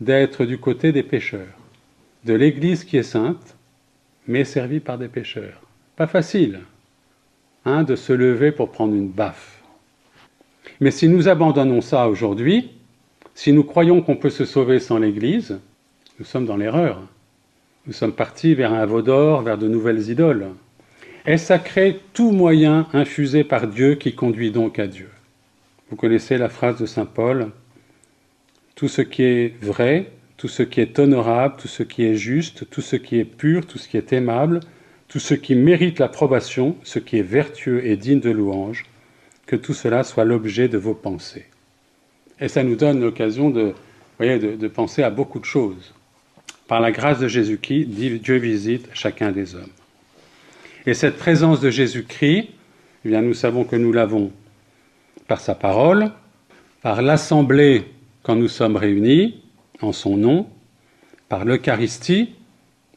[0.00, 1.58] d'être du côté des pécheurs,
[2.24, 3.56] de l'Église qui est sainte,
[4.26, 5.60] mais servie par des pécheurs.
[5.96, 6.60] Pas facile
[7.64, 9.61] hein, de se lever pour prendre une baffe.
[10.82, 12.72] Mais si nous abandonnons ça aujourd'hui,
[13.36, 15.60] si nous croyons qu'on peut se sauver sans l'Église,
[16.18, 17.00] nous sommes dans l'erreur.
[17.86, 20.48] Nous sommes partis vers un veau d'or, vers de nouvelles idoles.
[21.24, 25.08] Elle sacré tout moyen infusé par Dieu qui conduit donc à Dieu?
[25.88, 27.52] Vous connaissez la phrase de Saint Paul
[28.74, 32.68] Tout ce qui est vrai, tout ce qui est honorable, tout ce qui est juste,
[32.70, 34.58] tout ce qui est pur, tout ce qui est aimable,
[35.06, 38.86] tout ce qui mérite l'approbation, ce qui est vertueux et digne de louange,
[39.52, 41.44] que tout cela soit l'objet de vos pensées.
[42.40, 43.74] Et ça nous donne l'occasion de,
[44.18, 45.92] de, penser à beaucoup de choses.
[46.68, 49.74] Par la grâce de Jésus-Christ, Dieu visite chacun des hommes.
[50.86, 52.48] Et cette présence de Jésus-Christ,
[53.04, 54.32] eh nous savons que nous l'avons
[55.28, 56.12] par sa parole,
[56.80, 57.84] par l'assemblée
[58.22, 59.42] quand nous sommes réunis
[59.82, 60.46] en son nom,
[61.28, 62.30] par l'Eucharistie,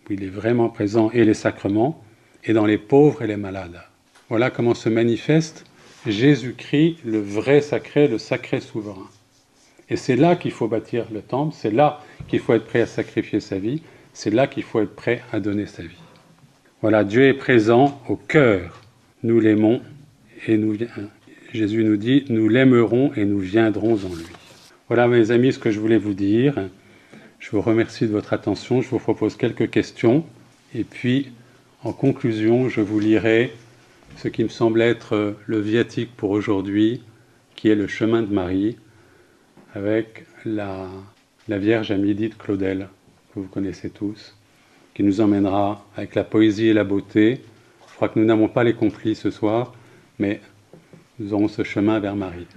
[0.09, 2.01] où il est vraiment présent, et les sacrements,
[2.45, 3.81] et dans les pauvres et les malades.
[4.29, 5.65] Voilà comment se manifeste
[6.05, 9.09] Jésus-Christ, le vrai sacré, le sacré souverain.
[9.89, 12.85] Et c'est là qu'il faut bâtir le temple, c'est là qu'il faut être prêt à
[12.87, 13.81] sacrifier sa vie,
[14.13, 16.01] c'est là qu'il faut être prêt à donner sa vie.
[16.81, 18.81] Voilà, Dieu est présent au cœur.
[19.23, 19.81] Nous l'aimons
[20.47, 20.77] et nous,
[21.53, 24.25] Jésus nous dit, nous l'aimerons et nous viendrons en lui.
[24.87, 26.55] Voilà mes amis ce que je voulais vous dire.
[27.39, 28.81] Je vous remercie de votre attention.
[28.81, 30.25] Je vous propose quelques questions.
[30.75, 31.31] Et puis,
[31.83, 33.51] en conclusion, je vous lirai
[34.15, 37.01] ce qui me semble être le viatique pour aujourd'hui,
[37.55, 38.77] qui est le chemin de Marie,
[39.73, 40.87] avec la,
[41.47, 42.87] Vierge à midi de Claudel,
[43.33, 44.35] que vous connaissez tous,
[44.93, 47.41] qui nous emmènera avec la poésie et la beauté.
[47.89, 49.73] Je crois que nous n'avons pas les compris ce soir,
[50.17, 50.41] mais
[51.19, 52.47] nous aurons ce chemin vers Marie.